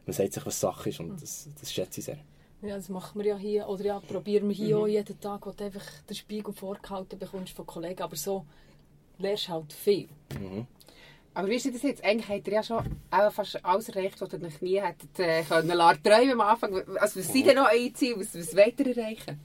man 0.05 0.13
sagt 0.13 0.33
sich, 0.33 0.45
was 0.45 0.59
Sache 0.59 0.89
ist 0.89 0.99
und 0.99 1.21
das, 1.21 1.49
das 1.59 1.71
schätze 1.71 1.99
ich 1.99 2.05
sehr. 2.05 2.19
Ja, 2.61 2.75
das 2.75 2.89
machen 2.89 3.19
wir 3.19 3.27
ja 3.27 3.37
hier. 3.37 3.67
Oder 3.67 3.85
ja, 3.85 3.99
probieren 3.99 4.47
wir 4.47 4.55
hier 4.55 4.77
mhm. 4.77 4.83
auch 4.83 4.87
jeden 4.87 5.19
Tag, 5.19 5.45
wo 5.45 5.51
du 5.51 5.63
einfach 5.63 5.85
den 6.09 6.15
Spiegel 6.15 6.53
vorgehalten 6.53 7.19
bekommst 7.19 7.53
von 7.53 7.65
Kollegen. 7.65 8.01
Aber 8.01 8.15
so 8.15 8.45
lernst 9.19 9.47
du 9.47 9.51
halt 9.51 9.73
viel. 9.73 10.07
Mhm. 10.39 10.67
Aber 11.33 11.49
wie 11.49 11.55
ist 11.55 11.71
das 11.71 11.83
jetzt? 11.83 12.03
Eigentlich 12.03 12.27
habt 12.29 12.47
ihr 12.47 12.53
ja 12.55 12.63
schon 12.63 12.83
auch 13.11 13.31
fast 13.31 13.63
alles 13.63 13.89
erreicht, 13.89 14.19
was 14.19 14.33
ihr 14.33 14.39
noch 14.39 14.61
nie 14.61 14.81
hättet 14.81 15.19
äh, 15.19 15.43
können 15.43 15.69
träumen 16.03 16.31
am 16.31 16.41
Anfang. 16.41 16.73
Also 16.99 17.19
was 17.19 17.31
sind 17.31 17.45
denn 17.45 17.57
noch 17.57 17.71
eure 17.71 17.93
Ziele? 17.93 18.19
Was, 18.19 18.33
was 18.33 18.55
wollt 18.55 18.79
ihr 18.79 18.97
erreichen? 18.97 19.39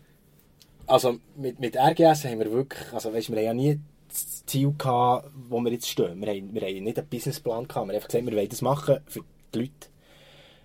Also 0.87 1.19
mit, 1.37 1.61
mit 1.61 1.77
RGS 1.77 2.25
haben 2.25 2.39
wir 2.39 2.51
wirklich, 2.51 2.93
also 2.93 3.13
weißt, 3.13 3.31
wir 3.31 3.37
haben 3.37 3.45
ja 3.45 3.55
nie 3.55 3.81
das 4.09 4.45
Ziel 4.47 4.73
gehabt, 4.77 5.31
wo 5.49 5.61
wir 5.61 5.73
jetzt 5.73 5.89
stehen. 5.89 6.21
Wir 6.21 6.29
haben, 6.29 6.55
wir 6.55 6.63
haben 6.63 6.85
nicht 6.85 6.99
einen 6.99 7.09
Businessplan 7.09 7.69
gehabt. 7.69 7.75
Wir 7.75 7.81
haben 7.81 7.91
einfach 7.91 8.09
gesagt, 8.09 8.27
wir 8.27 8.37
wollen 8.37 8.49
das 8.49 8.63
machen 8.63 8.99
für 9.07 9.21
die 9.55 9.59
Leute. 9.59 9.89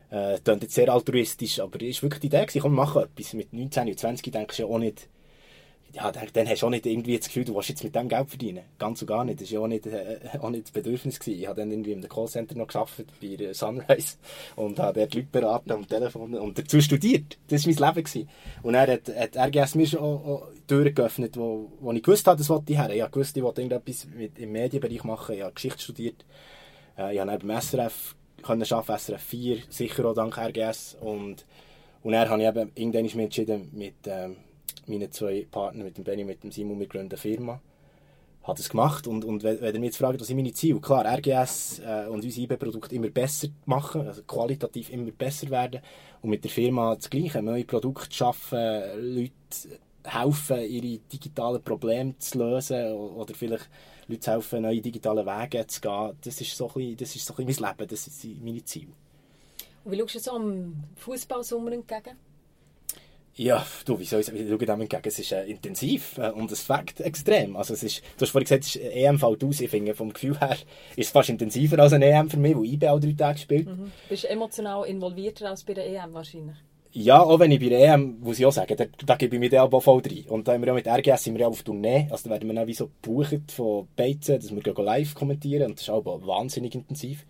Äh, 0.09 0.39
das 0.41 0.61
jetzt 0.61 0.75
sehr 0.75 0.89
altruistisch, 0.93 1.59
aber 1.59 1.81
es 1.81 1.97
war 1.97 2.03
wirklich 2.03 2.21
die 2.21 2.27
Idee, 2.27 2.45
gewesen, 2.45 2.61
komm, 2.61 2.75
mach 2.75 2.95
etwas. 2.95 3.33
Mit 3.33 3.51
19 3.51 3.89
und 3.89 3.99
20 3.99 4.31
denkst 4.31 4.57
du 4.57 4.63
ja 4.63 4.69
auch 4.69 4.79
nicht, 4.79 5.09
ja, 5.93 6.11
dann, 6.11 6.47
hast 6.47 6.61
du 6.61 6.65
auch 6.67 6.69
nicht 6.69 6.85
irgendwie 6.85 7.17
das 7.17 7.27
Gefühl, 7.27 7.45
du 7.45 7.55
willst 7.55 7.69
jetzt 7.69 7.83
mit 7.83 7.95
dem 7.95 8.09
Geld 8.09 8.29
verdienen. 8.29 8.63
Ganz 8.77 9.01
und 9.01 9.07
gar 9.07 9.23
nicht. 9.23 9.41
Das 9.41 9.49
war 9.49 9.53
ja 9.53 9.59
auch 9.61 9.67
nicht, 9.67 9.87
äh, 9.87 10.19
auch 10.39 10.49
nicht 10.49 10.65
das 10.65 10.71
Bedürfnis. 10.71 11.19
Gewesen. 11.19 11.39
Ich 11.39 11.47
habe 11.47 11.61
dann 11.61 11.71
irgendwie 11.71 11.93
im 11.93 12.07
Callcenter 12.07 12.55
noch 12.55 12.67
gearbeitet, 12.67 13.07
bei 13.21 13.53
Sunrise, 13.53 14.17
und 14.55 14.79
habe 14.79 14.99
dort 14.99 15.15
Leute 15.15 15.27
beraten 15.31 15.71
am 15.71 15.87
Telefon 15.87 16.35
und 16.35 16.57
dazu 16.57 16.81
studiert. 16.81 17.37
Das 17.47 17.65
war 17.65 17.73
mein 17.73 17.95
Leben. 17.95 18.03
Gewesen. 18.05 18.29
Und 18.63 18.75
er 18.75 18.93
hat, 18.93 19.07
hat 19.15 19.37
RGS 19.37 19.75
mir 19.75 19.87
schon 19.87 19.99
auch, 19.99 20.25
auch 20.25 20.47
Türen 20.67 20.93
geöffnet, 20.93 21.37
wo, 21.37 21.71
wo 21.79 21.91
ich 21.93 22.03
gewusst 22.03 22.27
habe, 22.27 22.37
das 22.37 22.49
wollte 22.49 22.73
ich 22.73 22.77
her. 22.77 22.89
Ich 22.89 23.11
gewusst, 23.11 23.37
ich 23.37 23.43
wollte 23.43 23.61
irgendetwas 23.61 24.07
mit, 24.13 24.37
im 24.37 24.51
Medienbereich 24.51 25.03
machen. 25.03 25.35
Ich 25.35 25.41
habe 25.41 25.53
Geschichte 25.53 25.81
studiert. 25.81 26.25
Äh, 26.97 27.13
ich 27.13 27.19
habe 27.19 27.31
dann 27.31 27.47
beim 27.47 27.61
SRF 27.61 28.15
können 28.43 28.63
arbeiten, 28.69 28.99
SRF 28.99 29.21
4, 29.21 29.57
sicher 29.69 30.05
auch 30.05 30.13
dank 30.13 30.37
RGS. 30.37 30.97
Und, 30.99 31.45
und 32.03 32.11
dann 32.11 32.29
habe 32.29 32.41
ich 32.41 32.47
eben 32.47 32.71
irgendwann 32.75 33.21
entschieden, 33.21 33.69
mit... 33.73 33.95
Ähm, 34.05 34.35
meinen 34.87 35.11
zwei 35.11 35.45
Partnern, 35.49 35.85
mit 35.85 35.97
dem 35.97 36.03
Benny 36.03 36.23
mit 36.23 36.43
dem 36.43 36.51
Simon, 36.51 36.79
wir 36.79 36.87
gründen 36.87 37.11
eine 37.11 37.17
Firma. 37.17 37.61
Hat 38.43 38.59
es 38.59 38.69
gemacht 38.69 39.07
und, 39.07 39.25
und 39.25 39.43
wenn 39.43 39.57
ihr 39.61 39.79
mich 39.79 39.89
jetzt 39.89 39.97
fragt, 39.97 40.21
was 40.21 40.27
sind 40.27 40.37
meine 40.37 40.53
Ziele? 40.53 40.79
Klar, 40.79 41.05
RGS 41.05 41.79
äh, 41.79 42.05
und 42.07 42.23
unsere 42.23 42.43
IB-Produkte 42.43 42.95
immer 42.95 43.09
besser 43.09 43.49
machen, 43.65 44.07
also 44.07 44.23
qualitativ 44.23 44.89
immer 44.89 45.11
besser 45.11 45.49
werden 45.49 45.81
und 46.21 46.29
mit 46.29 46.45
der 46.45 46.51
Firma 46.51 46.95
das 46.95 47.09
Gleiche, 47.09 47.41
neue 47.41 47.65
Produkte 47.65 48.15
schaffen, 48.15 48.57
Leute 49.15 49.31
helfen, 50.05 50.61
ihre 50.61 50.99
digitalen 50.99 51.61
Probleme 51.61 52.17
zu 52.19 52.37
lösen 52.37 52.93
oder 52.93 53.33
vielleicht 53.33 53.69
Leute 54.07 54.31
helfen, 54.31 54.61
neue 54.61 54.81
digitale 54.81 55.25
Wege 55.25 55.67
zu 55.67 55.81
gehen. 55.81 56.17
Das 56.23 56.39
ist 56.39 56.55
so 56.55 56.67
ein 56.67 56.73
bisschen, 56.73 56.97
das 56.97 57.15
ist 57.15 57.25
so 57.25 57.33
ein 57.35 57.45
bisschen 57.45 57.63
mein 57.63 57.71
Leben, 57.77 57.89
das 57.89 58.05
sind 58.05 58.43
meine 58.43 58.63
Ziele. 58.63 58.93
Und 59.83 59.91
wie 59.91 59.99
schaust 59.99 60.15
du 60.15 60.19
so 60.19 60.31
am 60.31 60.83
Fußballsommer 60.95 61.71
entgegen? 61.73 62.17
Ja, 63.37 63.63
du, 63.85 63.99
wie 63.99 64.03
soll 64.03 64.21
ich 64.21 64.25
schaue 64.25 64.57
dem 64.57 64.81
entgegen? 64.81 65.01
Es 65.05 65.19
ist 65.19 65.31
äh, 65.31 65.45
intensiv 65.45 66.17
äh, 66.17 66.31
und 66.31 66.51
es 66.51 66.61
fängt 66.61 66.99
extrem. 66.99 67.55
Also 67.55 67.75
es 67.75 67.83
ist, 67.83 68.01
du 68.17 68.21
hast 68.21 68.31
vorhin 68.31 68.45
gesagt, 68.45 68.63
es 68.63 68.75
ist 68.75 68.83
EM 68.83 69.19
fällt 69.19 69.43
aus. 69.43 69.61
Ich 69.61 69.69
finde, 69.69 69.93
vom 69.93 70.11
Gefühl 70.11 70.39
her 70.39 70.57
ist 70.95 71.05
es 71.05 71.09
fast 71.11 71.29
intensiver 71.29 71.77
als 71.77 71.93
eine 71.93 72.07
EM 72.07 72.31
für 72.31 72.37
mich, 72.37 72.57
wo 72.57 72.63
ich 72.63 72.87
auch 72.87 72.99
drei 72.99 73.13
Tage 73.13 73.37
spielt. 73.37 73.67
Mhm. 73.67 73.91
Bist 74.09 74.23
du 74.23 74.29
emotional 74.29 74.87
involvierter 74.87 75.51
als 75.51 75.63
bei 75.63 75.75
der 75.75 75.85
EM 75.85 76.15
wahrscheinlich? 76.15 76.55
Ja, 76.93 77.21
auch 77.21 77.39
wenn 77.39 77.51
ich 77.51 77.59
bei 77.59 77.69
der 77.69 77.93
EM, 77.93 78.21
muss 78.21 78.39
ich 78.39 78.45
auch 78.47 78.51
sagen, 78.51 78.75
da, 78.75 78.85
da 79.05 79.15
gebe 79.17 79.35
ich 79.35 79.39
mich 79.39 79.51
dann 79.51 79.71
auch 79.71 79.83
voll 79.83 80.01
rein. 80.01 80.25
Und 80.29 80.47
da 80.47 80.53
haben 80.53 80.61
wir 80.61 80.69
ja 80.69 80.73
mit 80.73 80.87
RGS 80.87 81.25
sind 81.25 81.35
wir 81.35 81.41
ja 81.41 81.47
auf 81.47 81.61
Tournee, 81.61 82.07
also 82.09 82.23
da 82.23 82.31
werden 82.31 82.49
wir 82.49 82.55
dann 82.55 82.67
wie 82.67 82.73
so 82.73 82.87
gebucht 82.87 83.51
von 83.51 83.87
Beizen, 83.95 84.39
dass 84.39 84.49
wir 84.49 84.83
live 84.83 85.13
kommentieren 85.13 85.67
und 85.67 85.75
das 85.75 85.83
ist 85.83 85.89
auch 85.91 86.05
wahnsinnig 86.25 86.73
intensiv. 86.73 87.23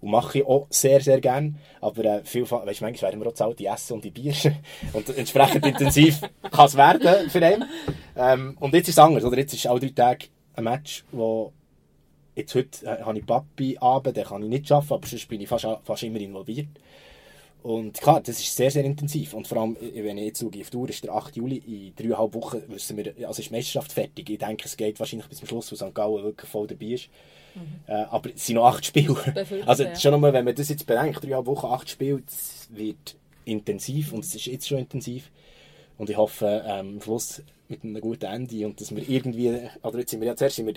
Und 0.00 0.10
mache 0.10 0.38
ich 0.38 0.46
auch 0.46 0.66
sehr, 0.70 1.00
sehr 1.00 1.20
gerne. 1.20 1.54
Aber 1.80 2.04
äh, 2.04 2.24
viel, 2.24 2.50
weißt, 2.50 2.82
manchmal 2.82 3.10
werden 3.10 3.20
wir 3.20 3.28
auch 3.28 3.34
zahlt, 3.34 3.58
die 3.58 3.66
Essen 3.66 3.94
und 3.94 4.04
die 4.04 4.10
Bier. 4.10 4.34
und 4.92 5.16
entsprechend 5.16 5.64
intensiv 5.64 6.20
kann 6.50 6.66
es 6.66 6.76
werden 6.76 7.30
für 7.30 7.44
einen. 7.44 7.64
Ähm, 8.16 8.56
und 8.60 8.74
jetzt 8.74 8.88
ist 8.88 8.96
es 8.96 8.98
anders. 8.98 9.24
Oder? 9.24 9.38
Jetzt 9.38 9.54
ist 9.54 9.66
alle 9.66 9.80
drei 9.80 9.90
Tage 9.90 10.26
ein 10.56 10.64
Match, 10.64 11.04
wo 11.10 11.52
jetzt 12.34 12.54
heute 12.54 12.86
äh, 12.86 13.02
habe 13.02 13.18
ich 13.18 13.26
Papi 13.26 13.78
Abend, 13.78 14.16
den 14.16 14.24
kann 14.24 14.42
ich 14.42 14.48
nicht 14.48 14.70
arbeiten, 14.72 14.94
aber 14.94 15.06
sonst 15.06 15.28
bin 15.28 15.40
ich 15.40 15.48
fast, 15.48 15.66
fast 15.84 16.02
immer 16.02 16.20
involviert. 16.20 16.68
Und 17.62 17.98
klar, 17.98 18.20
das 18.20 18.40
ist 18.40 18.54
sehr, 18.54 18.70
sehr 18.70 18.84
intensiv. 18.84 19.32
Und 19.32 19.48
vor 19.48 19.58
allem, 19.58 19.76
äh, 19.76 20.04
wenn 20.04 20.18
ich 20.18 20.26
jetzt 20.26 20.40
schaue, 20.40 20.60
auf 20.60 20.70
die 20.70 20.76
Uhr 20.76 20.88
ist 20.90 21.02
der 21.02 21.14
8. 21.14 21.36
Juli, 21.36 21.56
in 21.56 21.94
dreieinhalb 21.94 22.34
Wochen 22.34 22.62
wissen 22.68 22.96
wir, 22.96 23.14
also 23.26 23.40
ist 23.40 23.48
die 23.48 23.54
Meisterschaft 23.54 23.92
fertig. 23.92 24.28
Ich 24.28 24.38
denke, 24.38 24.64
es 24.66 24.76
geht 24.76 24.98
wahrscheinlich 24.98 25.28
bis 25.28 25.38
zum 25.38 25.48
Schluss, 25.48 25.72
wo 25.72 25.76
St. 25.76 25.94
Gallen 25.94 26.22
wirklich 26.22 26.50
voll 26.50 26.66
dabei 26.66 26.86
ist. 26.86 27.08
Mhm. 27.54 27.60
Äh, 27.86 27.92
aber 27.92 28.30
es 28.34 28.46
sind 28.46 28.56
noch 28.56 28.66
acht 28.66 28.84
Spiele. 28.84 29.16
also 29.66 29.86
schon 29.96 30.12
nochmal, 30.12 30.32
wenn 30.32 30.44
man 30.44 30.54
das 30.54 30.68
jetzt 30.68 30.86
bedenkt, 30.86 31.22
dreieinhalb 31.22 31.46
Wochen, 31.46 31.66
acht 31.66 31.88
Spiele, 31.88 32.22
das 32.24 32.68
wird 32.70 33.16
intensiv 33.44 34.12
und 34.12 34.24
es 34.24 34.34
ist 34.34 34.46
jetzt 34.46 34.68
schon 34.68 34.78
intensiv. 34.78 35.30
Und 35.98 36.10
ich 36.10 36.16
hoffe, 36.16 36.64
ähm, 36.66 36.94
am 36.96 37.00
Schluss 37.00 37.42
mit 37.68 37.84
einem 37.84 38.00
guten 38.00 38.24
Ende 38.24 38.66
und 38.66 38.80
dass 38.80 38.94
wir 38.94 39.08
irgendwie, 39.08 39.68
oder 39.82 39.98
jetzt 39.98 40.10
sind 40.10 40.20
wir 40.20 40.28
ja 40.28 40.36
zuerst, 40.36 40.56
sind 40.56 40.66
wir, 40.66 40.74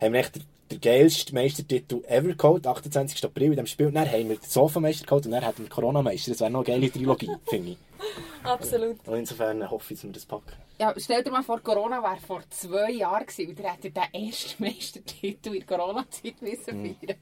haben 0.00 0.12
wir 0.12 0.20
echt 0.20 0.40
der 0.70 0.78
geilste 0.78 1.34
Meistertitel 1.34 2.02
ever 2.06 2.34
geholt, 2.34 2.66
28. 2.66 3.24
April 3.24 3.50
in 3.50 3.56
dem 3.56 3.66
Spiel. 3.66 3.86
Und 3.86 3.94
dann 3.94 4.10
haben 4.10 4.28
wir 4.28 4.36
den 4.36 4.48
Sofameister 4.48 5.04
geholt 5.04 5.26
und 5.26 5.32
dann 5.32 5.44
hatten 5.44 5.58
wir 5.58 5.66
den 5.66 5.70
Corona-Meister. 5.70 6.30
Das 6.30 6.40
wäre 6.40 6.50
noch 6.50 6.66
eine 6.66 6.80
geile 6.80 6.90
Trilogie, 6.90 7.30
finde 7.46 7.72
ich. 7.72 7.78
Absolut. 8.42 8.96
Und 9.06 9.18
insofern 9.18 9.70
hoffe 9.70 9.92
ich, 9.92 10.00
dass 10.00 10.04
wir 10.04 10.12
das 10.12 10.24
packen. 10.24 10.52
Ja, 10.78 10.94
stell 10.96 11.22
dir 11.22 11.30
mal 11.30 11.42
vor, 11.42 11.60
Corona 11.60 12.02
wäre 12.02 12.20
vor 12.20 12.42
zwei 12.50 12.90
Jahren 12.90 13.26
gewesen 13.26 13.50
und 13.50 13.60
ihr 13.60 13.72
hättet 13.72 13.96
den 13.96 14.26
ersten 14.26 14.62
Meistertitel 14.64 15.54
in 15.54 15.66
der 15.66 15.78
Corona-Zeit 15.78 16.42
müssen 16.42 16.82
mhm. 16.82 16.96
feiern 16.96 17.18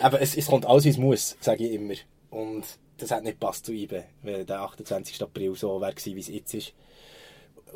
Aber 0.00 0.20
es, 0.20 0.36
es 0.36 0.46
kommt 0.46 0.66
alles, 0.66 0.84
wie 0.84 0.90
es 0.90 0.98
muss, 0.98 1.36
sage 1.40 1.66
ich 1.66 1.74
immer. 1.74 1.94
Und 2.30 2.64
das 2.98 3.10
hat 3.10 3.22
nicht 3.22 3.40
gepasst 3.40 3.66
zu 3.66 3.72
IBE, 3.72 4.04
wenn 4.22 4.46
der 4.46 4.60
28. 4.60 5.22
April 5.22 5.54
so 5.54 5.80
wäre, 5.80 5.94
wie 5.96 6.18
es 6.18 6.28
jetzt 6.28 6.54
ist 6.54 6.74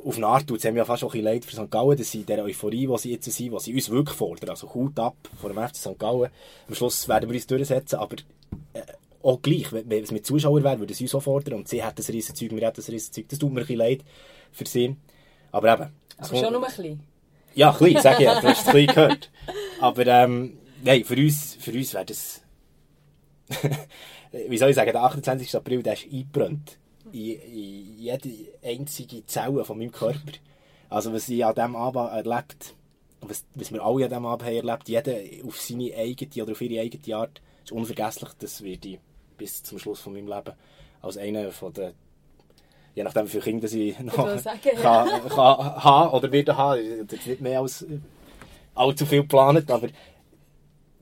auf 0.04 0.16
eine 0.16 0.26
Art 0.26 0.46
tut 0.46 0.58
es 0.58 0.64
ja 0.64 0.84
fast 0.84 1.04
auch 1.04 1.08
ein 1.08 1.22
bisschen 1.22 1.24
leid 1.24 1.44
für 1.44 1.56
St. 1.56 1.70
Gallen, 1.70 1.96
dass 1.96 2.10
sie 2.10 2.24
der 2.24 2.44
Euphorie, 2.44 2.86
die 2.86 2.98
sie 2.98 3.12
jetzt 3.12 3.30
sind, 3.30 3.52
die 3.52 3.60
sie 3.60 3.74
uns 3.74 3.90
wirklich 3.90 4.16
fordern, 4.16 4.50
also 4.50 4.72
Hut 4.74 4.98
ab 4.98 5.16
vor 5.40 5.52
dem 5.52 5.68
FC 5.68 5.76
St. 5.76 5.98
Gallen, 5.98 6.30
am 6.68 6.74
Schluss 6.74 7.08
werden 7.08 7.28
wir 7.28 7.34
uns 7.34 7.46
durchsetzen, 7.46 7.96
aber 7.96 8.16
äh, 8.72 8.82
auch 9.24 9.42
gleich, 9.42 9.72
wenn, 9.72 9.88
wenn 9.88 10.04
es 10.04 10.10
mit 10.10 10.26
Zuschauern 10.26 10.64
wäre, 10.64 10.78
würde 10.80 10.94
sie 10.94 11.04
uns 11.04 11.14
auch 11.14 11.22
fordern 11.22 11.54
und 11.54 11.68
sie 11.68 11.82
hat 11.82 11.98
das 11.98 12.08
riesen 12.08 12.34
Zeug, 12.34 12.50
wir 12.50 12.66
hätten 12.66 12.76
das 12.76 12.88
riesen 12.88 13.12
Zeug, 13.12 13.26
das 13.28 13.38
tut 13.38 13.52
mir 13.52 13.60
ein 13.60 13.66
bisschen 13.66 13.78
leid 13.78 14.04
für 14.52 14.66
sie, 14.66 14.96
aber 15.50 15.72
eben. 15.72 15.92
Aber 16.18 16.36
schon 16.36 16.52
nur 16.52 16.62
ein 16.62 16.66
bisschen. 16.66 17.00
Ja, 17.54 17.70
ein 17.70 17.78
bisschen, 17.78 18.02
sage 18.02 18.16
ich 18.18 18.24
ja, 18.24 18.40
du 18.40 18.48
hast 18.48 18.60
es 18.60 18.66
ein 18.66 18.72
bisschen 18.72 18.94
gehört. 18.94 19.30
Aber 19.80 20.06
ähm, 20.06 20.58
nein, 20.82 21.04
für 21.04 21.16
uns, 21.16 21.56
für 21.60 21.72
uns 21.72 21.94
wäre 21.94 22.04
das, 22.04 22.42
wie 24.32 24.58
soll 24.58 24.70
ich 24.70 24.76
sagen, 24.76 24.92
der 24.92 25.02
28. 25.02 25.56
April, 25.56 25.82
der 25.82 25.94
ist 25.94 26.04
eingebrannt 26.04 26.78
in, 27.12 27.40
in 27.40 27.98
jede 27.98 28.30
einzige 28.62 29.24
Zelle 29.26 29.64
von 29.64 29.78
meinem 29.78 29.92
Körper. 29.92 30.32
Also 30.90 31.12
was 31.12 31.28
ich 31.28 31.44
an 31.44 31.54
diesem 31.54 31.76
Abend 31.76 32.12
erlebt 32.12 32.74
was, 33.28 33.44
was 33.54 33.72
wir 33.72 33.82
alle 33.82 34.04
an 34.04 34.10
diesem 34.10 34.26
Abend 34.26 34.46
haben 34.46 34.54
erlebt, 34.54 34.88
jeder 34.88 35.46
auf 35.46 35.60
seine 35.60 35.94
eigene 35.94 36.42
oder 36.42 36.52
auf 36.52 36.60
ihre 36.60 36.82
eigene 36.82 37.16
Art, 37.16 37.40
ist 37.64 37.72
unvergesslich. 37.72 38.30
Das 38.38 38.62
werde 38.62 38.88
ich 38.88 38.98
bis 39.36 39.62
zum 39.62 39.78
Schluss 39.78 40.00
von 40.00 40.12
meinem 40.12 40.28
Leben 40.28 40.52
als 41.02 41.16
einer 41.18 41.50
von 41.50 41.72
den 41.72 41.92
je 42.94 43.02
nachdem 43.02 43.26
wie 43.26 43.30
viele 43.30 43.42
Kinder 43.42 43.72
ich 43.72 43.98
noch 43.98 44.38
sagen, 44.38 44.60
kann, 44.62 45.08
ja. 45.08 45.20
kann, 45.20 45.84
haben 45.84 46.10
oder 46.12 46.30
werde 46.30 46.56
haben, 46.56 47.06
das 47.06 47.18
ist 47.18 47.26
nicht 47.26 47.40
mehr 47.40 47.60
als 47.60 47.84
allzu 48.74 49.06
viel 49.06 49.22
geplant, 49.22 49.70
aber 49.70 49.88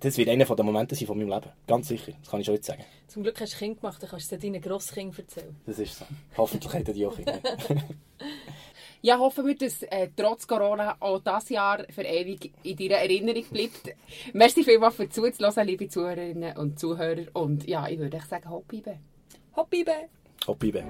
das 0.01 0.17
wird 0.17 0.29
einer 0.29 0.45
der 0.45 0.65
Momente 0.65 0.95
sein 0.95 1.07
von 1.07 1.17
meinem 1.17 1.29
Leben. 1.29 1.51
Ganz 1.67 1.89
sicher. 1.89 2.13
Das 2.21 2.31
kann 2.31 2.41
ich 2.41 2.47
schon 2.47 2.57
jetzt 2.57 2.67
sagen. 2.67 2.85
Zum 3.07 3.23
Glück 3.23 3.41
hast 3.41 3.55
du 3.55 3.59
Kind 3.59 3.81
gemacht, 3.81 4.03
dann 4.03 4.11
kannst 4.11 4.33
du 4.33 4.35
es 4.35 4.43
deinen 4.43 4.61
Grosskindern 4.61 5.17
erzählen. 5.17 5.57
Das 5.65 5.79
ist 5.79 5.99
so. 5.99 6.05
Hoffentlich 6.37 6.73
haben 6.73 6.85
die 6.85 7.07
auch 7.07 7.15
Kinder. 7.15 7.39
ja, 9.03 9.19
hoffen 9.19 9.47
wir, 9.47 9.57
dass 9.57 9.83
äh, 9.83 10.09
trotz 10.17 10.47
Corona 10.47 10.97
auch 11.01 11.21
dieses 11.21 11.49
Jahr 11.51 11.85
für 11.91 12.03
ewig 12.03 12.53
in 12.63 12.77
deiner 12.77 13.03
Erinnerung 13.03 13.45
bleibt. 13.51 13.95
Merci 14.33 14.65
vielmals 14.65 14.95
für 14.95 15.09
zuzuhören, 15.09 15.67
liebe 15.67 15.89
Zuhörerinnen 15.89 16.57
und 16.57 16.79
Zuhörer. 16.79 17.27
Und 17.35 17.67
ja, 17.67 17.89
ich 17.89 17.99
würde 17.99 18.21
sagen, 18.21 18.49
Hoppibe. 18.49 18.99
Hoppibe. 19.57 20.09
Hoppibe. 20.47 20.85